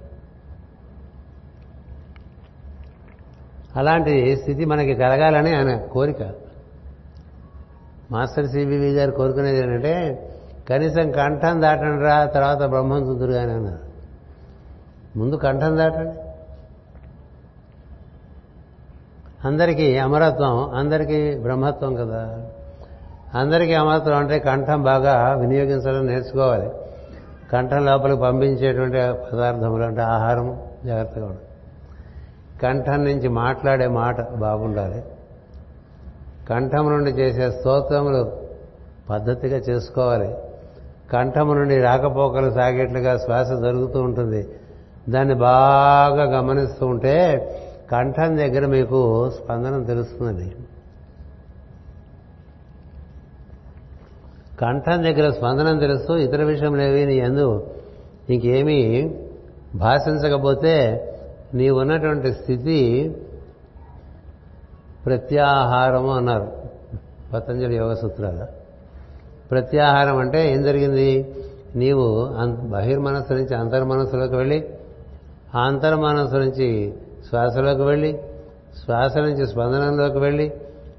[3.76, 6.22] అలాంటి స్థితి మనకి కలగాలని ఆయన కోరిక.
[8.12, 10.24] మాస్టర్ సిబివి గారు కోరుకునేది ఏంటంటే
[10.70, 13.88] కనీసం కంఠం దాటండి రా తర్వాత బ్రహ్మం చూదురు కానీ అన్నారు.
[15.20, 16.27] ముందు కంఠం దాటండి.
[19.48, 22.38] అందరికీ అమరత్వం అందరికీ బ్రహ్మత్వం కదా.
[23.34, 26.70] అందరికీ అమరత్వం అంటే కంఠం బాగా వినియోగించడం నేర్చుకోవాలి.
[27.54, 31.46] కంఠం లోపలికి పంపించేటువంటి పదార్థములు అంటే ఆహారం జాగ్రత్తగా ఉండాలి
[32.62, 35.04] కంఠం నుంచి మాట్లాడే మాట బాగుండాలి.
[36.50, 38.32] కంఠం నుండి చేసే స్తోత్రములు
[39.10, 40.36] పద్ధతిగా చేసుకోవాలి.
[41.14, 44.50] కంఠము నుండి రాకపోకలు సాగేట్లుగా శ్వాస జరుగుతూ ఉంటుంది.
[45.10, 47.16] దాన్ని బాగా గమనిస్తూ ఉంటే
[47.92, 50.52] కంఠం దగ్గర మీకు స్పందనం తెలుస్తుందండి.
[54.62, 57.68] కంఠం దగ్గర స్పందనం తెలుస్తూ ఇతర విషయంలేవి నీ ఎందు
[58.30, 59.12] ఇంకేమీ
[59.76, 61.04] భాషించకపోతే
[61.54, 63.16] నీ ఉన్నటువంటి స్థితి
[65.06, 66.52] ప్రత్యాహారము అన్నారు.
[67.34, 68.46] పతంజలి యోగ సూత్రాలు.
[69.52, 71.36] ప్రత్యాహారం అంటే ఏం జరిగింది?
[71.76, 72.30] నీవు
[72.68, 74.70] బహిర్మనస్సు నుంచి అంతర్మనస్సులోకి వెళ్ళి
[75.56, 76.94] ఆ అంతర్మనస్సు నుంచి
[77.30, 78.20] శ్వాసలోకి వెళ్ళి
[78.84, 80.52] శ్వాస నుంచి స్పందనంలోకి వెళ్ళి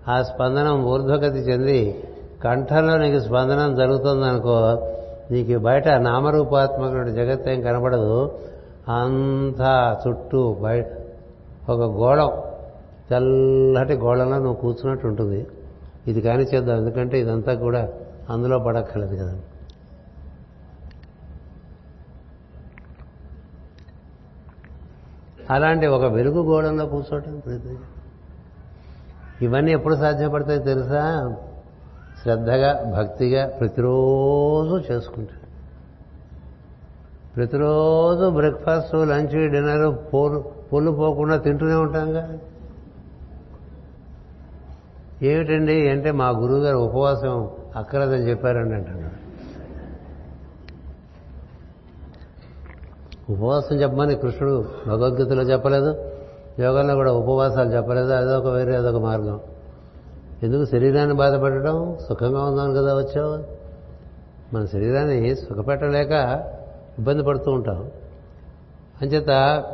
[0.09, 2.05] ఆ స్పందనం ఊర్ధ్వగతి చెంది
[2.45, 4.59] కంఠంలో నీకు స్పందనం జరుగుతుందనుకో
[5.31, 8.39] నీకు బయట నామరూపాత్మక జగత్ ఏం కనపడదు
[8.89, 10.87] అంతా చుట్టూ బయట
[11.71, 12.31] ఒక గోళం
[13.11, 15.47] తెల్లటి గోళంలో నువ్వు కూర్చున్నట్టు ఉంటుంది.
[16.07, 17.89] ఇది కానీ చేద్దాం ఎందుకంటే ఇదంతా కూడా
[18.31, 19.35] అందులో పడక్కర్లేదు కదా.
[25.51, 27.41] అలాంటి ఒక వెలుగు గోడంలో కూర్చోవటం?
[27.41, 27.77] ప్రతి
[29.45, 31.35] ఇవన్నీ ఎప్పుడు సాధ్యపడతాయి తెలుసా?
[32.23, 35.47] శ్రద్ధగా భక్తిగా ప్రతిరోజు చేసుకుంటాడు
[37.37, 40.39] ప్రతిరోజు బ్రేక్ఫాస్ట్ లంచ్ డిన్నర్ పోలు
[40.73, 42.39] పొల్లు పోకుండా తింటూనే ఉంటాంగా
[45.23, 45.89] ఏమిటండి?
[45.89, 49.28] అంటే మా గురువుగారు ఉపవాసం అక్కర్లేదని చెప్పారండి అంటున్నాడు
[53.31, 56.11] ఉపవాసం చెప్పమని కృష్ణుడు భగవద్గీతలో చెప్పలేదు.
[56.59, 58.13] యోగంలో కూడా ఉపవాసాలు చెప్పలేదు.
[58.13, 59.41] అదొక వేరే అదొక మార్గం.
[60.43, 61.99] ఎందుకు శరీరాన్ని బాధపడటం?
[62.09, 63.45] సుఖంగా ఉందాం కదా వచ్చావు.
[64.55, 66.11] మన శరీరాన్ని సుఖపెట్టలేక
[66.99, 67.91] ఇబ్బంది పడుతూ ఉంటాం.
[69.03, 69.65] అంచేత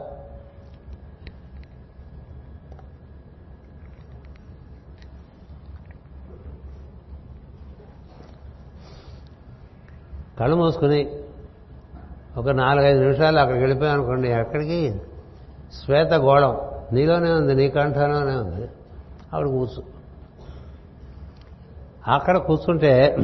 [10.40, 11.24] కళ్ళు మూసుకుని
[12.37, 15.01] ఒక నాలుగైదు నిమిషాలు అక్కడికి వెళ్ళిపోయాం అనుకోండి ఎక్కడికి?
[15.85, 16.57] శ్వేత గోళం.
[16.93, 18.68] నీలోనే ఉంది నీ కంఠంలోనే ఉంది.
[19.35, 19.82] ఆవిడ కూర్చు
[22.07, 23.16] అక్కడ కూర్చుంటే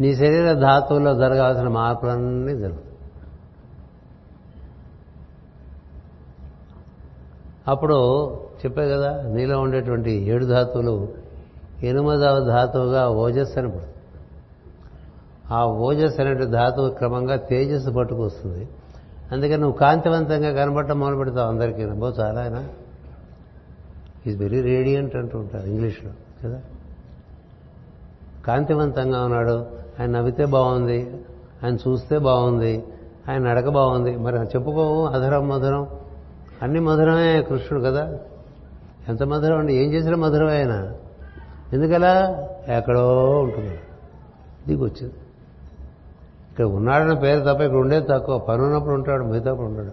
[0.00, 2.90] నీ శరీర ధాతువుల్లో జరగాల్సిన మార్పులన్నీ జరుగుతాయి.
[7.68, 7.98] అప్పుడు
[8.64, 10.94] చెప్పే కదా నీలో ఉండేటువంటి ఏడు ధాతువులు
[11.82, 13.93] ఎనిమిదవ ధాతువుగా ఓజస్సు అని పుడుతుంది
[15.52, 18.68] ఆ ఓజస్ అనేటువంటి ధాతువు క్రమంగా తేజస్సు పట్టుకొస్తుంది
[19.32, 21.86] అందుకని నువ్వు కాంతివంతంగా కనబడటం మొదలు పెడతావు అందరికీ.
[21.86, 22.68] బో చాలా ఆయన
[24.26, 26.10] ఈజ్ వెరీ రేడియంట్ అంటూ ఉంటారు ఇంగ్లీష్లో
[26.44, 26.60] కదా?
[28.46, 29.66] కాంతివంతంగా ఉన్నాడు.
[30.00, 31.20] ఆయన నవ్వితే బాగుంది.
[31.64, 32.84] ఆయన చూస్తే బాగుంది.
[33.30, 34.16] ఆయన నడక బాగుంది.
[34.16, 35.06] మరి చెప్పుకోము?
[35.06, 35.86] అధరం మధురం.
[36.62, 38.18] అన్ని మధురమే కృష్ణుడు కదా?
[39.08, 39.74] ఎంత మధురం అండి?
[39.74, 40.92] ఏం చేసినా మధురమే ఆయన.
[41.72, 42.48] ఎందుకలా?
[42.68, 43.78] ఎక్కడో ఉంటుంది
[44.68, 45.14] దిగొచ్చింది.
[46.54, 48.38] ఇక్కడ ఉన్నాడన్న పేరు తప్ప ఇక్కడ ఉండేది తక్కువ.
[48.38, 49.92] పని ఉన్నప్పుడు ఉంటాడు మిగతాప్పుడు ఉంటాడు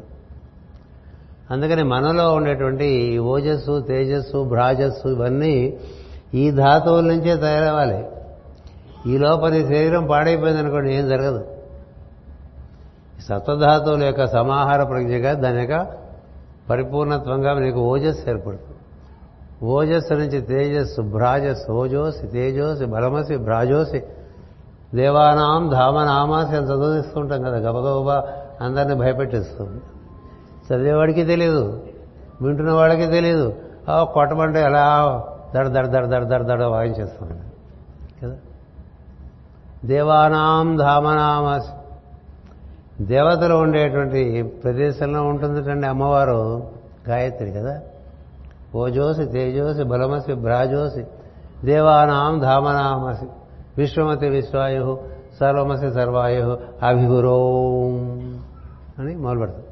[1.53, 5.77] అందుకని మనలో ఉండేటువంటి ఈ ఓజస్సు తేజస్సు భ్రాజస్సు ఇవన్నీ
[6.33, 8.05] ఈ ధాతువుల నుంచే తయారవ్వాలి.
[9.05, 11.45] ఈ లోపల ఈ శరీరం పాడైపోయింది అనుకోండి ఏం జరగదు.
[13.17, 15.87] ఈ సత్వధాతువుల యొక్క సమాహార ప్రజ్ఞగా దాని యొక్క
[16.69, 18.77] పరిపూర్ణత్వంగా నీకు ఓజస్సు ఏర్పడుతుంది.
[19.65, 24.03] ఓజస్సు నుంచి తేజస్సు భ్రాజస్సు ఓజోసి తేజోసి బలమసి భ్రాజోసి
[24.95, 28.23] దేవానాం ధామనామాసి అని చదివిస్తుంటాం కదా గబగబా
[28.61, 29.81] అందరినీ భయపెట్టిస్తుంది
[30.67, 31.83] చదివేవాడికి తెలియదు
[32.41, 33.53] వింటున్న వాడికి తెలియదు
[33.89, 34.85] ఆ కొట్టమంటే ఎలా
[35.55, 37.33] దడ దడ దడ దడ దడ దడ వాయించేస్తుంది
[38.23, 38.35] కదా?
[39.85, 41.71] దేవానాం ధామనామాసి.
[43.03, 46.67] దేవతలు ఉండేటువంటి ప్రదేశంలో ఉంటుందిటండి అమ్మవారు
[47.09, 47.79] గాయత్రి కదా?
[48.75, 51.05] ఓజోసి తేజోసి బలమసి భ్రాజోసి
[51.63, 53.25] దేవానాం ధామనామసి.
[53.77, 54.99] విశ్వమతి విశ్వాయు
[55.39, 57.37] సర్వమసి సర్వాయు అభిగురో
[58.99, 59.63] అని మొదలుపెడతాం.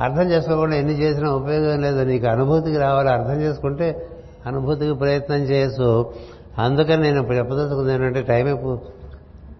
[0.00, 2.00] అర్థం చేసుకోకుండా ఎన్ని చేసినా ఉపయోగం లేదు.
[2.04, 3.08] నీకు అనుభూతికి రావాలి.
[3.08, 4.08] అర్థం చేసుకుంటే
[4.46, 6.12] అనుభూతికి ప్రయత్నం చేయొచ్చు
[6.58, 8.78] అందుకని నేను ఇప్పుడు చెప్పదలుచుకుంది ఏంటంటే టైం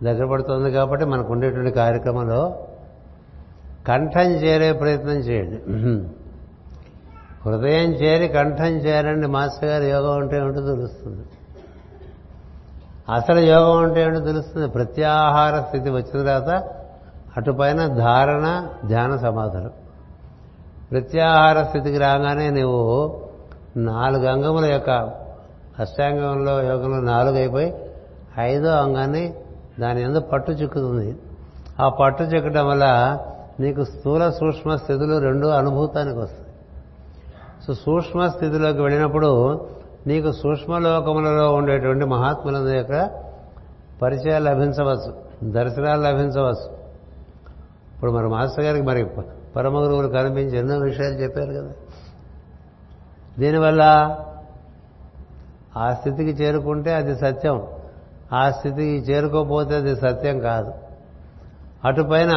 [0.03, 2.67] దగ్గర పడుతుంది కాబట్టి మనకు ఉండేటువంటి కార్యక్రమంలో
[3.87, 5.59] కంఠం చేరే ప్రయత్నం చేయండి.
[7.47, 9.27] హృదయం చేరి కంఠం చేరండి.
[9.27, 11.25] మాస్టర్ గారు యోగం అంటే ఉంటే తెలుస్తుంది.
[13.11, 14.69] అసలు యోగం అంటే ఏంటో తెలుస్తుంది.
[14.69, 16.69] ప్రత్యాహార స్థితి వచ్చిన తర్వాత
[17.37, 19.71] అటుపైన ధారణ ధ్యాన సమాధులు.
[20.91, 23.21] ప్రత్యాహార స్థితికి రాగానే నువ్వు
[23.77, 24.91] నాలుగు అంగముల యొక్క
[25.79, 27.75] అష్టాంగంలో యోగంలో నాలుగు అయిపోయి
[28.39, 29.35] ఐదో అంగాన్ని
[29.81, 31.17] దాని ఎందు పట్టు చిక్కుతుంది.
[31.81, 33.19] ఆ పట్టు చిక్కడం వల్ల
[33.61, 36.43] నీకు స్థూల సూక్ష్మ స్థితులు రెండు అనుభూతానికి వస్తాయి.
[37.67, 39.61] సో సూక్ష్మ స్థితిలోకి వెళ్ళినప్పుడు
[40.07, 43.11] నీకు సూక్ష్మలోకములలో ఉండేటువంటి మహాత్ముల యొక్క
[44.03, 46.77] పరిచయాలు లభించవచ్చు దర్శనాలు లభించవచ్చు.
[47.95, 49.07] ఇప్పుడు మరి మాస్టర్ గారికి మరి
[49.57, 51.73] పరమ గురువులు కనిపించి ఎన్నో విషయాలు చెప్పారు కదా.
[53.39, 53.83] దీనివల్ల
[55.77, 57.67] ఆ స్థితికి చేరుకుంటే అది సత్యం.
[58.33, 60.73] ఆ స్థితికి చేరుకోపోతే అది సత్యం కాదు.
[61.85, 62.33] అటుపైన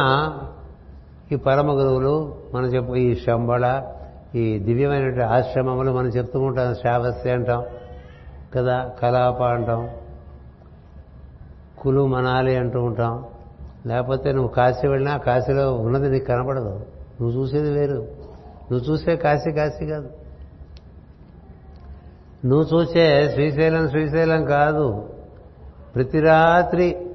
[1.32, 3.92] ఈ పరమ గురువులు మనం చెప్పు ఈ శంబళ
[4.36, 7.64] ఈ దివ్యమైనటువంటి ఆశ్రమములు మనం చెప్తూ ఉంటాం శ్రావస్తి అంటాం
[8.54, 9.90] కదా కలాప అంటాం
[11.78, 13.24] కులు మనాలి అంటూ ఉంటాం.
[13.86, 16.86] లేకపోతే నువ్వు కాశీ వెళ్ళినా కాశీలో ఉన్నది నీకు కనపడదు.
[17.20, 18.08] నువ్వు చూసేది వేరు.
[18.72, 20.10] నువ్వు చూసే కాశీ కాశీ కాదు.
[22.46, 25.08] నువ్వు చూసే శ్రీశైలం శ్రీశైలం కాదు.
[25.94, 27.06] ప్రతి రాత్రి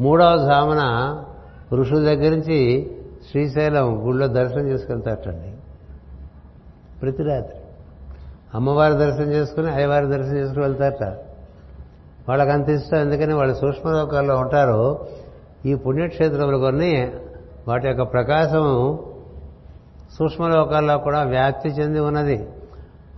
[0.00, 0.82] మూడవ జామున
[1.74, 2.90] ఋషుల దగ్గర నుంచి
[3.30, 5.51] శ్రీశైలం గుళ్ళో దర్శనం చేసుకెళ్తారటండి.
[7.02, 7.56] ప్రతి రాత్రి.
[8.54, 11.02] అమ్మవారి దర్శనం చేసుకుని అయ్యవారి దర్శనం చేసుకుని వెళ్తారట.
[12.28, 15.08] వాళ్ళకి అంత ఇష్టం ఎందుకని వాళ్ళు సూక్ష్మలోకాల్లో ఉంటారు
[15.66, 17.12] ఈ పుణ్యక్షేత్రములు కొన్ని
[17.68, 18.98] వాటి యొక్క ప్రకాశం
[20.18, 22.48] సూక్ష్మలోకాల్లో కూడా వ్యాప్తి చెంది ఉన్నది.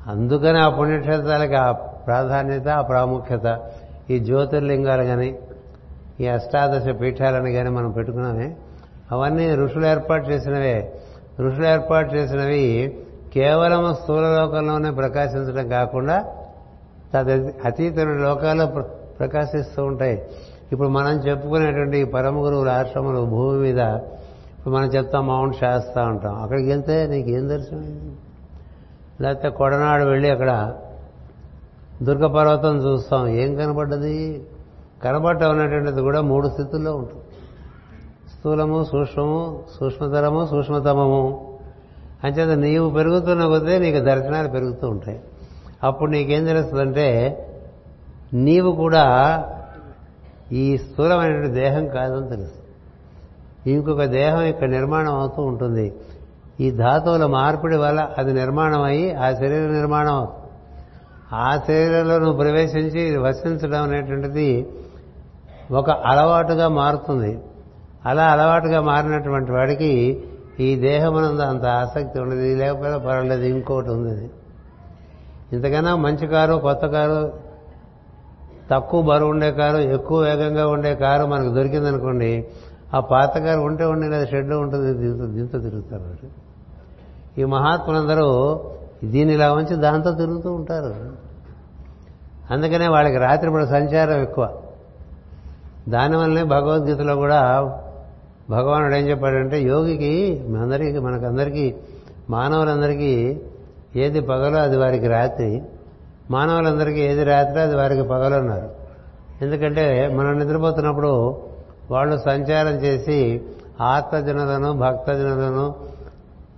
[0.06, 3.60] అందుకని ఆ పుణ్యక్షేత్రాలకి ఆ ప్రాధాన్యత ఆ ప్రాముఖ్యత
[4.10, 5.38] ఈ జ్యోతిర్లింగాలు కానీ
[6.20, 8.56] ఈ అష్టాదశ పీఠాలను కానీ మనం పెట్టుకున్నామే.
[9.12, 10.94] అవన్నీ ఋషులు ఏర్పాటు చేసినవే.
[11.40, 12.98] ఋషులు ఏర్పాటు చేసినవి
[13.34, 16.24] కేవలం స్థూల లోకంలోనే ప్రకాశించడం కాకుండా
[17.14, 17.30] తద
[17.64, 18.66] అతీతమైన లోకాల్లో
[19.18, 20.22] ప్రకాశిస్తూ ఉంటాయి.
[20.72, 23.78] ఇప్పుడు మనం చెప్పుకునేటువంటి పరమ గురువుల ఆశ్రమాలు భూమి మీద
[24.58, 28.16] ఇప్పుడు మనం చెప్తాం మౌంట్ శాస్తా ఉంటాం అక్కడికి వెళ్తే నీకు ఏం దర్శనం
[29.20, 30.74] లేకపోతే కొడనాడు వెళ్ళి అక్కడ
[32.02, 33.26] దుర్గ పర్వతం చూస్తాం.
[33.26, 34.46] ఏం కనబడ్డది?
[35.04, 37.24] కనబడటం అనేటువంటిది కూడా మూడు స్థితుల్లో ఉంటుంది.
[38.34, 41.53] స్థూలము సూక్ష్మము సూక్ష్మతరము సూక్ష్మతమము.
[42.24, 45.20] అంచేత నీవు పెరుగుతున్న కొద్దీ నీకు దర్శనాలు పెరుగుతూ ఉంటాయి.
[45.84, 47.08] అప్పుడు నీకేం తెలుస్తుందంటే
[48.34, 49.04] నీవు కూడా
[50.52, 52.60] ఈ స్థూలమైనటువంటి దేహం కాదని తెలుస్తుంది
[53.72, 55.94] ఇంకొక దేహం ఇక్కడ నిర్మాణం అవుతూ ఉంటుంది.
[56.60, 60.40] ఈ ధాతువుల మార్పిడి వల్ల అది నిర్మాణం అయ్యి ఆ శరీర నిర్మాణం అవుతుంది.
[61.32, 64.66] ఆ శరీరంలో నువ్వు ప్రవేశించి వసించడం అనేటువంటిది
[65.72, 67.38] ఒక అలవాటుగా మారుతుంది.
[68.06, 69.92] అలా అలవాటుగా మారినటువంటి వాడికి
[70.60, 72.56] ఈ దేహమునందు అంత ఆసక్తి ఉండదు.
[72.56, 74.30] లేకపోతే పర్వాలేదు ఇంకోటి ఉంది
[75.52, 77.32] ఇంతకన్నా మంచి కారు కొత్త కారు
[78.70, 82.46] తక్కువ బరువు ఉండే కారు ఎక్కువ వేగంగా ఉండే కారు మనకు దొరికిందనుకోండి
[82.94, 86.44] ఆ పాత కారు ఉంటే ఉండి లేదా షెడ్ ఉంటుంది దీంతో దీంతో తిరుగుతారు
[87.40, 88.60] ఈ మహాత్ములందరూ
[89.04, 90.94] దీని ఇలా ఉంచి దాంతో తిరుగుతూ ఉంటారు.
[92.50, 94.52] అందుకనే వాళ్ళకి రాత్రిపూట సంచారం ఎక్కువ.
[95.88, 97.40] దానివల్లనే భగవద్గీతలో కూడా
[98.50, 101.74] భగవానుడు ఏం చెప్పాడంటే యోగికి అందరికీ మనకందరికీ
[102.30, 103.40] మానవులందరికీ
[103.96, 105.62] ఏది పగలో అది వారికి రాత్రి
[106.30, 108.70] మానవులందరికీ ఏది రాత్రి అది వారికి పగలు అన్నారు.
[109.42, 111.42] ఎందుకంటే మనం నిద్రపోతున్నప్పుడు
[111.90, 113.42] వాళ్ళు సంచారం చేసి
[113.80, 115.74] ఆత్మజనులను భక్తజనులను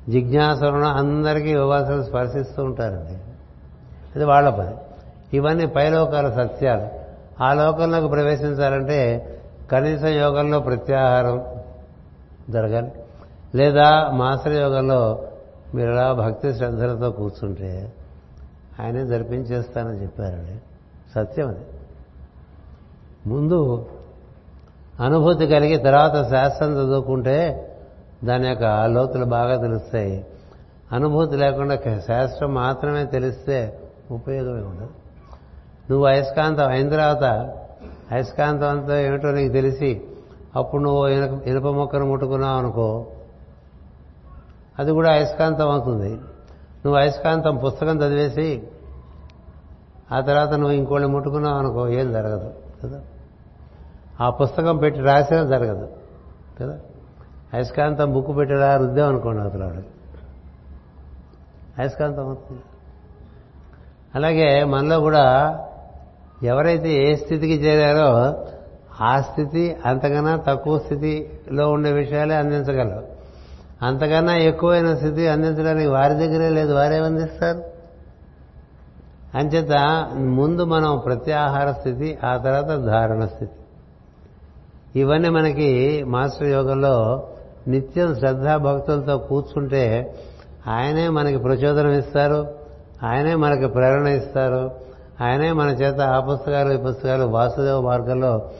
[0.08, 3.18] జిజ్ఞాసులను అందరికీ యోగాసనం స్పర్శిస్తూ ఉంటారండి.
[4.16, 4.74] అది వాళ్ళ పని.
[5.36, 6.86] ఇవన్నీ పైలోకాల సత్యాలు.
[7.42, 9.28] ఆ లోకంలోకి ప్రవేశించాలంటే
[9.70, 11.44] కనీస యోగంలో ప్రత్యాహారం
[12.50, 12.92] జరగాలి
[13.54, 15.24] లేదా మాసర యోగంలో
[15.74, 17.92] మీరు ఇలా భక్తి శ్రద్ధలతో కూర్చుంటే
[18.80, 20.60] ఆయనే జరిపించేస్తానని చెప్పారండి.
[21.14, 21.64] సత్యం అది.
[23.26, 23.86] ముందు
[25.00, 27.68] అనుభూతి కలిగి తర్వాత శాస్త్రం చదువుకుంటే
[28.24, 30.26] దాని యొక్క లోతులు బాగా తెలుస్తాయి.
[30.92, 33.80] అనుభూతి లేకుండా శాస్త్రం మాత్రమే తెలిస్తే
[34.10, 34.90] ఉపయోగమే ఉండదు.
[35.90, 37.24] నువ్వు అయస్కాంతం అయిన తర్వాత
[38.12, 40.02] అయస్కాంతం అంతా ఏమిటో నీకు తెలిసి
[40.56, 41.06] అప్పుడు నువ్వు
[41.46, 43.06] ఇనుప మొక్కను ముట్టుకున్నావు అనుకో
[44.78, 46.10] అది కూడా అయస్కాంతం అవుతుంది.
[46.84, 48.62] నువ్వు అయస్కాంతం పుస్తకం చదివేసి
[50.12, 52.54] ఆ తర్వాత నువ్వు ఇంకోళ్ళు ముట్టుకున్నావు అనుకో ఏం జరగదు
[52.84, 53.00] కదా?
[54.20, 55.88] ఆ పుస్తకం పెట్టి రాసినా జరగదు
[56.60, 56.78] కదా?
[57.52, 59.88] అయస్కాంతం బుక్ పెట్టిరా రుద్దాం అనుకోండి అసలు వాడికి
[61.78, 62.62] అయస్కాంతం అవుతుంది.
[64.14, 65.58] అలాగే మనలో కూడా
[66.42, 68.36] ఎవరైతే ఏ స్థితికి చేరారో
[69.00, 73.16] ఆ స్థితి అంతకన్నా తక్కువ స్థితిలో ఉండే విషయాలే అందించగలరు
[73.86, 77.62] అంతకన్నా ఎక్కువైన స్థితి అందించడానికి వారి దగ్గరే లేదు వారే అందిస్తారు?
[79.34, 79.72] అంచేత
[80.16, 83.56] ముందు మనం ప్రత్యాహార స్థితి ఆ తర్వాత ధారణ స్థితి.
[84.98, 87.26] ఇవన్నీ మనకి మాస్టర్ యోగంలో
[87.68, 90.16] నిత్యం శ్రద్ధాభక్తులతో కూర్చుంటే
[90.66, 92.46] ఆయనే మనకి ప్రచోదనం ఇస్తారు
[93.02, 94.70] ఆయనే మనకి ప్రేరణ ఇస్తారు
[95.20, 98.50] ఆయనే మన చేత ఆ పుస్తకాలు ఈ పుస్తకాలు వాసుదేవ మార్గంలో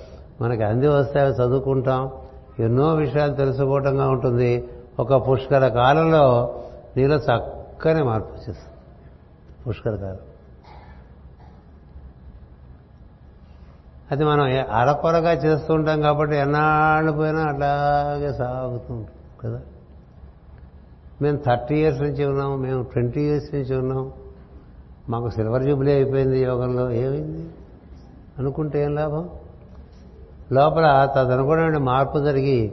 [0.41, 2.11] మనకి అంది వస్తాయో చదువుకుంటాం.
[2.59, 4.68] ఎన్నో విషయాలు తెలుసుకోవటంగా ఉంటుంది.
[5.01, 6.55] ఒక పుష్కర కాలంలో
[6.97, 8.74] నీలో చక్కని మార్పు వచ్చేస్తుంది.
[9.68, 10.16] పుష్కర కాలం.
[14.11, 19.05] అది మనం అరకొరగా చేస్తూ ఉంటాం కాబట్టి ఎన్నాళ్ళు పోయినా అట్లాగే సాగుతూ
[19.45, 19.61] కదా?
[21.22, 24.12] మేము థర్టీ ఇయర్స్ నుంచి ఉన్నాం మేము ట్వంటీ ఇయర్స్ నుంచి ఉన్నాం.
[25.09, 26.91] మాకు సిల్వర్ జూబ్లీ అయిపోయింది యోగంలో.
[26.91, 27.51] ఏమైంది?
[28.39, 29.28] అనుకుంటే ఏం లాభం?
[30.53, 32.72] లోపల తదనుగుణమైన మార్పు జరిగి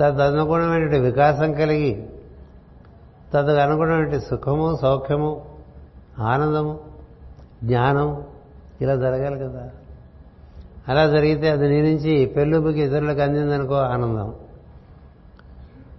[0.00, 2.06] తదనుగుణమైన వికాసం కలిగి
[3.34, 5.42] తదకు అనుగుణమైన సుఖము సౌఖ్యము
[6.18, 6.78] ఆనందము
[7.64, 8.22] జ్ఞానం
[8.80, 9.70] ఇలా జరగాలి కదా.
[10.88, 14.34] అలా జరిగితే అది నీ నుంచి పెళ్ళుబుకి ఇతరులకు అందిందనుకో ఆనందం.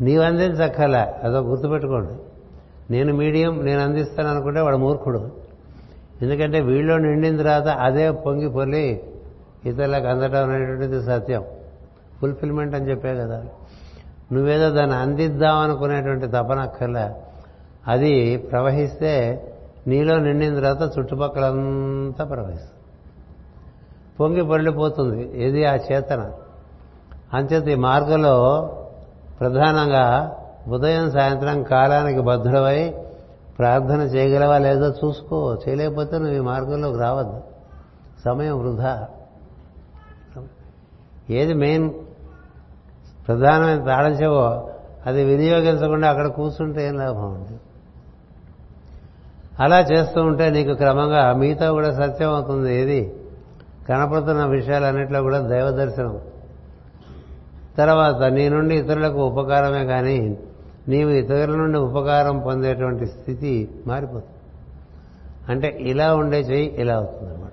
[0.01, 2.13] నీవు అందించక్కల అదో గుర్తుపెట్టుకోండి.
[2.93, 5.31] నేను మీడియం నేను అందిస్తాను అనుకుంటే వాడు మూర్ఖుడు.
[6.21, 9.10] ఎందుకంటే వీళ్ళు నిండిన తర్వాత అదే పొంగి పొల్లి
[9.65, 11.43] ఇతరులకు అందడం అనేటువంటిది సత్యం.
[12.21, 13.43] ఫుల్ఫిల్మెంట్ అని చెప్పే కదా.
[14.33, 17.15] నువ్వేదో దాన్ని అందిద్దాం అనుకునేటువంటి తపనక్కర్లా
[17.87, 19.47] అది ప్రవహిస్తే
[19.87, 22.71] నీలో నిండిన తర్వాత చుట్టుపక్కలంతా ప్రవహిస్తుంది.
[24.19, 25.43] పొంగి పొరలిపోతుంది.
[25.43, 26.31] ఏది ఆ చేతన?
[27.33, 28.69] అంచేత ఈ మార్గంలో
[29.39, 30.37] ప్రధానంగా
[30.67, 32.95] ఉదయం సాయంత్రం కాలానికి బద్ధుడవై
[33.59, 35.53] ప్రార్థన చేయగలవా లేదో చూసుకో.
[35.53, 37.41] చేయలేకపోతే నువ్వు ఈ మార్గంలోకి రావద్దు.
[38.25, 39.07] సమయం వృధా.
[41.29, 41.89] ఏది మెయిన్
[43.27, 44.67] ప్రధానమైన తాళంచవో
[45.05, 47.59] అది వినియోగించకుండా అక్కడ కూర్చుంటే ఏం లాభం ఉంది
[49.59, 52.75] అలా చేస్తూ ఉంటే నీకు క్రమంగా మిగతా కూడా సత్యం అవుతుంది.
[52.75, 53.13] ఏది?
[53.89, 56.19] కనపడుతున్న విషయాలన్నింటిలో కూడా దైవ దర్శనం.
[57.77, 60.37] తర్వాత నీ నుండి ఇతరులకు ఉపకారమే కానీ
[60.87, 64.25] నీవు ఇతరుల నుండి ఉపకారం పొందేటువంటి స్థితి మారిపోతుంది.
[65.49, 67.51] అంటే ఇలా ఉండే చెయ్యి ఇలా అవుతుంది అన్నమాట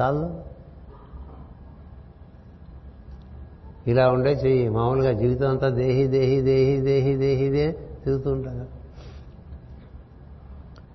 [0.00, 0.51] చాలు.
[3.86, 4.68] ఇలా ఉండే చెయ్యి.
[4.68, 7.72] మామూలుగా జీవితం అంతా దేహి దేహి దేహి దేహి దేహి దే
[8.04, 8.68] తిరుగుతూ ఉంటాం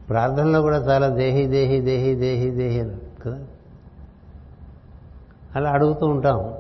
[0.10, 2.90] ప్రార్థనలో కూడా చాలా దేహి దేహి దేహి దేహి దేహి
[3.26, 3.40] కదా.
[5.56, 6.54] అలా అడుగుతూ ఉంటాం.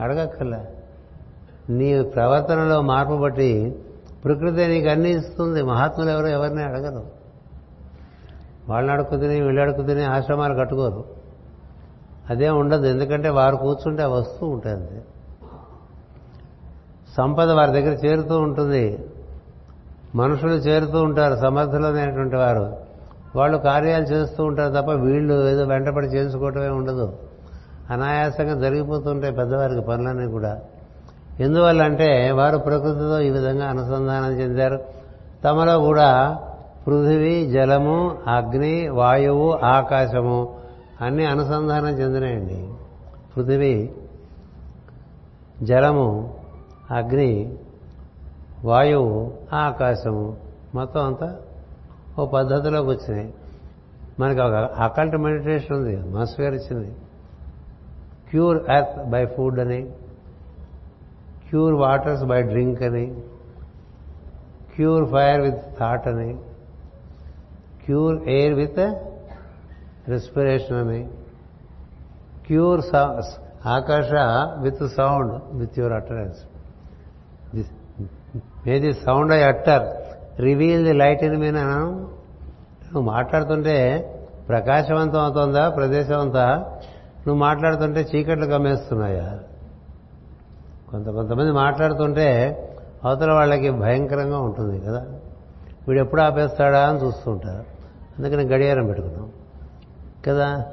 [0.00, 0.82] అడగక్కర్లే.
[1.70, 3.78] నీ ప్రవర్తనలో మార్పు బట్టి
[4.24, 5.62] ప్రకృతి నీకు అన్ని ఇస్తుంది.
[5.62, 7.06] మహాత్ములు ఎవరు ఎవరిని అడగరు.
[8.68, 11.04] వాళ్ళని అడుక్కుతిని వీళ్ళు అడుక్కుతిని ఆశ్రమాలు కట్టుకోరు.
[12.30, 12.86] అదే ఉండదు.
[12.86, 15.04] ఎందుకంటే వారు కూర్చుంటే వస్తూ ఉంటాయి అంతే.
[17.16, 18.98] సంపద వారి దగ్గర చేరుతూ ఉంటుంది.
[20.14, 22.76] మనుషులు చేరుతూ ఉంటారు సమర్థులైనటువంటి వారు.
[23.36, 27.12] వాళ్ళు కార్యాలు చేస్తూ ఉంటారు తప్ప వీళ్ళు ఏదో వెంటపడి చేసుకోవటమే ఉండదు.
[27.90, 30.60] అనాయాసంగా జరిగిపోతుంటాయి పెద్దవారికి పనులన్నీ కూడా.
[31.40, 34.80] ఎందువల్ల అంటే వారు ప్రకృతితో ఈ విధంగా అనుసంధానం చెందారు.
[35.44, 36.38] తమలో కూడా
[36.86, 40.54] పృథివీ జలము అగ్ని వాయువు ఆకాశము
[41.00, 42.68] అన్నీ అనుసంధానం చెందినాయండి.
[43.36, 43.90] పృథివీ
[45.62, 46.34] జలము
[46.90, 47.58] అగ్ని
[48.64, 50.36] వాయువు ఆకాశము
[50.74, 51.36] మొత్తం అంతా
[52.18, 53.34] ఓ పద్ధతిలోకి వచ్చినాయి
[54.20, 56.94] మనకి ఒక అకల్ట్ మెడిటేషన్ ఉంది మాస్టర్ గారు ఇచ్చింది.
[58.30, 59.92] క్యూర్ ఎర్త్ బై ఫుడ్ అని
[61.48, 63.22] క్యూర్ వాటర్స్ బై డ్రింక్ అని
[64.74, 66.38] క్యూర్ ఫైర్ విత్ థాట్ అని
[67.84, 68.78] క్యూర్ ఎయిర్ విత్
[70.08, 71.08] రెస్పిరేషన్ అని
[72.46, 72.80] క్యూర్
[73.66, 74.12] ఆకాశ
[74.62, 76.55] with sound with your utterance
[78.66, 79.86] may the sound I utter
[80.40, 81.56] reveal the light in mean?
[81.56, 83.76] నువ్వు మాట్లాడుతుంటే
[84.48, 86.58] ప్రకాశవంతం అవుతుందా ప్రదేశం అంతా
[87.26, 89.38] నువ్వు మాట్లాడుతుంటే చీకట్లు గమేస్తున్నాయా?
[90.88, 92.28] కొంత కొంతమంది మాట్లాడుతుంటే
[93.04, 95.06] అవతల వాళ్ళకి భయంకరంగా ఉంటుంది కదా.
[95.88, 97.64] వీడు ఎప్పుడు ఆపేస్తాడా అని చూస్తుంటారు
[98.18, 99.32] అందుకని గడియారం పెట్టుకున్నాం
[100.26, 100.64] కదా?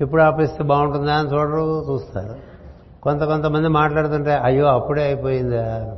[0.00, 2.36] ఎప్పుడు ఆపేస్తే బాగుంటుందా అని చూడరు చూస్తారు.
[3.02, 5.96] కొంత కొంతమంది మాట్లాడుతుంటే అయ్యో అప్పుడే అయిపోయిందా?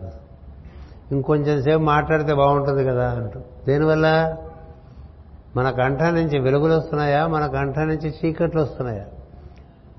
[1.12, 3.40] ఇంకొంచెం సేపు మాట్లాడితే బాగుంటుంది కదా అంటూ.
[3.66, 4.36] దేనివల్ల?
[5.56, 7.26] మన కంఠ నుంచి వెలుగులు వస్తున్నాయా?
[7.26, 9.04] మన కంఠ నుంచి చీకట్లు వస్తున్నాయా?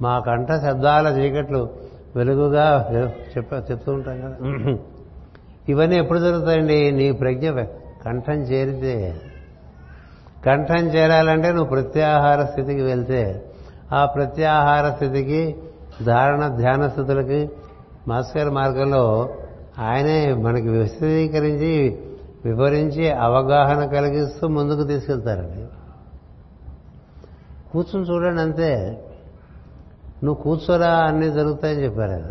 [0.02, 1.70] మా కంఠ శబ్దాల చీకట్లు
[2.16, 2.90] వెలుగుగా
[3.38, 4.36] చెప్ప చెప్తూ ఉంటాం కదా.
[5.70, 6.92] ఇవన్నీ ఎప్పుడు జరుగుతాయండి?
[6.92, 7.50] నీ ప్రజ్ఞ
[8.06, 9.22] కంఠం చేరితే.
[10.46, 13.46] కంఠం చేరాలంటే నువ్వు ప్రత్యాహార స్థితికి వెళ్తే.
[13.94, 15.56] ఆ ప్రత్యాహార స్థితికి
[16.04, 17.50] ధారణ ధ్యాన స్థితులకి
[18.08, 19.30] మాస్కర్ మార్గంలో
[19.82, 22.00] ఆయనే మనకి విశదీకరించి
[22.46, 25.68] వివరించి అవగాహన కలిగిస్తూ ముందుకు తీసుకెళ్తారండి.
[27.72, 29.04] కూర్చుని చూడండి అంతే.
[30.24, 32.26] నువ్వు కూర్చోరా అన్నీ జరుగుతాయని చెప్పారు ఆయన.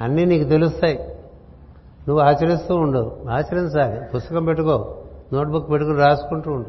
[0.00, 0.98] అన్నీ నీకు తెలుస్తాయి.
[2.08, 3.16] నువ్వు ఆచరిస్తూ ఉండు.
[3.30, 4.00] ఆచరించాలి.
[4.14, 4.96] పుస్తకం పెట్టుకో.
[5.32, 6.68] నోట్బుక్ పెట్టుకుని రాసుకుంటూ ఉండు.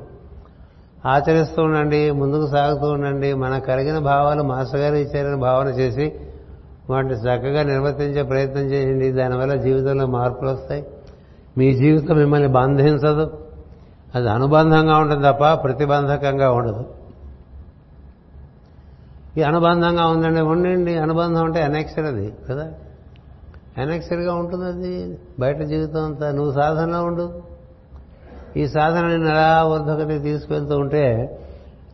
[1.07, 3.33] ఆచరిస్తూ ఉండండి ముందుకు సాగుతూ ఉండండి.
[3.33, 6.19] మనకు కలిగిన భావాలు మాస్టర్ గారు ఇచ్చారని భావన చేసి
[6.89, 9.11] వాటిని చక్కగా నిర్వర్తించే ప్రయత్నం చేయండి.
[9.11, 10.85] దానివల్ల జీవితంలో మార్పులు వస్తాయి.
[11.57, 13.37] మీ జీవితం మిమ్మల్ని బంధించదు.
[14.15, 16.85] అది అనుబంధంగా ఉంటుంది తప్ప ప్రతిబంధకంగా ఉండదు.
[19.37, 20.97] ఈ అనుబంధంగా ఉందండి ఉండండి.
[20.97, 22.71] అనుబంధం అంటే అనెక్సర్ అది కదా?
[23.77, 27.41] అనెక్సర్గా ఉంటుంది అది బయట జీవితం అంతా నువ్వు సాధనలో ఉండు.
[28.57, 31.37] ఈ సాధన నేను ఎలా వర్ధకటి తీసుకెళ్తూ ఉంటే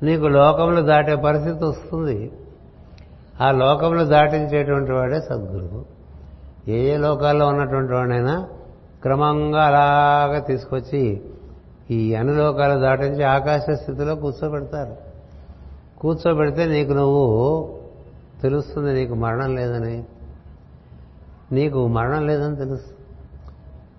[0.04, 2.32] నీకు లోకంలో దాటే పరిస్థితి వస్తుంది.
[3.42, 5.86] ఆ లోకంలో దాటించేటువంటి వాడే సద్గురువు.
[6.72, 8.48] ఏ ఏ లోకాల్లో ఉన్నటువంటి వాడైనా
[9.02, 11.22] క్రమంగా అలాగా తీసుకొచ్చి
[11.92, 14.96] ఈ అనులోకాలు దాటించి ఆకాశ స్థితిలో కూర్చోబెడతారు.
[16.00, 17.80] కూర్చోబెడితే నీకు నువ్వు
[18.42, 20.04] తెలుస్తుంది నీకు మరణం లేదని.
[21.52, 22.98] నీకు మరణం లేదని తెలుస్తుంది.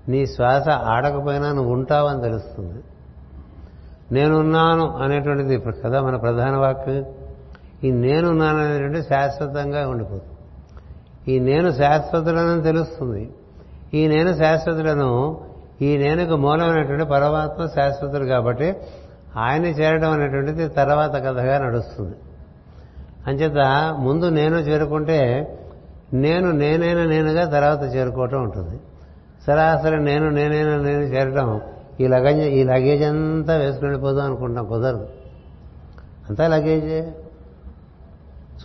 [0.08, 2.82] నీ శ్వాస ఆడకపోయినా నువ్వు ఉంటావని తెలుస్తుంది.
[4.12, 7.04] నేనున్నాను అనేటువంటిది కదా మన ప్రధాన వాక్యం.
[7.84, 10.30] ఈ నేనున్నాను అనేటువంటి శాశ్వతంగా ఉండిపోతుంది
[11.32, 13.30] ఈ నేను శాశ్వతులను తెలుస్తుంది.
[13.94, 15.40] ఈ నేను శాశ్వతులను
[15.82, 18.74] ఈ నేనుకు మూలమైనటువంటి పరమాత్మ శాశ్వతుడు కాబట్టి
[19.36, 22.16] ఆయన చేరడం అనేటువంటిది తర్వాత కథగా నడుస్తుంది.
[23.26, 23.60] అంచేత
[23.98, 25.20] ముందు నేను చేరుకుంటే
[26.14, 28.76] నేను నేనైనా నేనుగా తర్వాత చేరుకోవటం ఉంటుంది.
[29.46, 31.60] సరాసరి నేను నేనైనా నేను చేరటం
[32.00, 35.06] ఈ లగేజ్ ఈ లగేజ్ అంతా వేసుకుని వెళ్ళిపోదాం అనుకుంటాం కుదరదు.
[36.28, 37.00] అంతా లగేజే.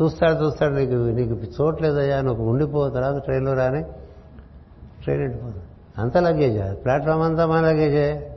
[0.01, 3.83] చూస్తాడు చూస్తాడు నీకు నీకు చోట్లేదయ్యా నువ్వు ఉండిపో తర్వాత ట్రైన్లో రాని
[5.03, 5.63] ట్రైన్ వెళ్ళిపోతుంది
[5.97, 8.35] అంత లగేజా ప్లాట్ఫామ్ అంతా మా లగేజే.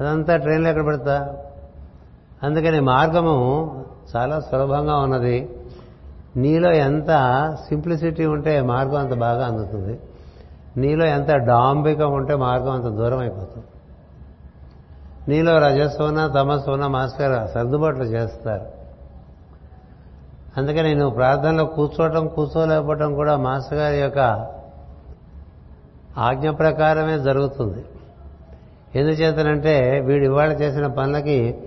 [0.00, 1.36] అదంతా ట్రైన్లో ఎక్కడ పెడతా?
[2.42, 3.36] అందుకని మార్గము
[4.16, 5.50] చాలా సులభంగా ఉన్నది.
[6.36, 7.06] నీలో ఎంత
[7.68, 10.00] సింప్లిసిటీ ఉంటే మార్గం అంత బాగా అందుతుంది.
[10.76, 13.66] నీలో ఎంత డాంబికం ఉంటే మార్గం అంత దూరం అయిపోతుంది.
[15.28, 18.75] నీలో రజస్సున తమస్సున మాస్టర్ సర్దుబాట్లు చేస్తారు.
[20.56, 24.18] అందుకని నువ్వు ప్రార్థనలో కూర్చోవటం కూర్చోలేకపోవటం కూడా మాస్టర్ గారి యొక్క
[26.18, 27.84] ఆజ్ఞ ప్రకారమే జరుగుతుంది.
[28.94, 31.58] ఎందుచేతనంటే వీడు ఇవాళ చేసిన పనులకి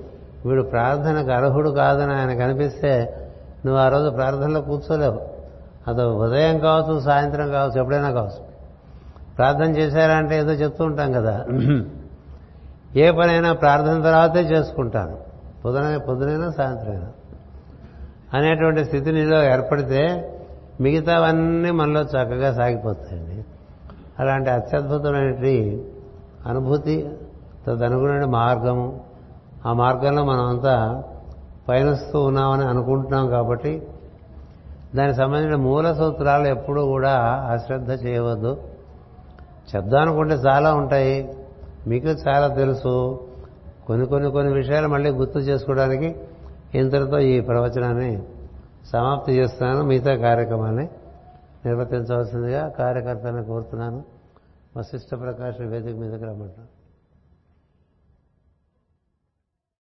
[0.46, 3.16] వీడు ప్రార్థనకు అర్హుడు కాదని ఆయన కనిపిస్తే
[3.66, 5.22] నువ్వు ఆ రోజు ప్రార్థనలో కూర్చోలేవు.
[5.88, 8.50] అది ఉదయం కావచ్చు సాయంత్రం కావచ్చు ఎప్పుడైనా కావచ్చు.
[9.38, 11.46] ప్రార్థన చేశారంటే ఏదో చెప్తూ ఉంటాం కదా.
[12.96, 15.18] ఏ పనైనా ప్రార్థన తర్వాతే చేసుకుంటాను.
[15.66, 17.08] పొద్దున పొద్దునైనా సాయంత్రమైనా.
[18.34, 20.34] అనేటువంటి స్థితి నీలో ఏర్పడితే
[20.82, 23.44] మిగతావన్నీ మనలో చక్కగా సాగిపోతాయండి.
[24.20, 25.86] అలాంటి అత్యద్భుతమైనటువంటి
[26.46, 27.10] అనుభూతి
[27.68, 29.02] తదనుగుణ మార్గము
[29.66, 31.04] ఆ మార్గంలో మనం అంతా
[31.70, 33.88] పయనిస్తూ ఉన్నామని అనుకుంటున్నాం కాబట్టి
[34.96, 37.12] దానికి సంబంధించిన మూల సూత్రాలు ఎప్పుడూ కూడా
[37.52, 38.58] అశ్రద్ధ చేయవద్దు.
[39.76, 41.34] చెప్దాం అనుకుంటే చాలా ఉంటాయి.
[41.88, 43.20] మీకు చాలా తెలుసు.
[43.88, 46.16] కొన్ని కొన్ని కొన్ని విషయాలు మళ్ళీ గుర్తు చేసుకోవడానికి
[46.76, 48.24] ఇంతటితో ఈ ప్రవచనాన్ని
[48.86, 49.84] సమాప్తి చేస్తున్నాను.
[49.84, 50.90] మిగతా కార్యక్రమాన్ని
[51.66, 54.04] నిర్వర్తించవలసిందిగా కార్యకర్తలను కోరుతున్నాను.
[54.78, 56.79] వశిష్ఠ ప్రకాశం వేదిక మీదకి రమ్మంటాను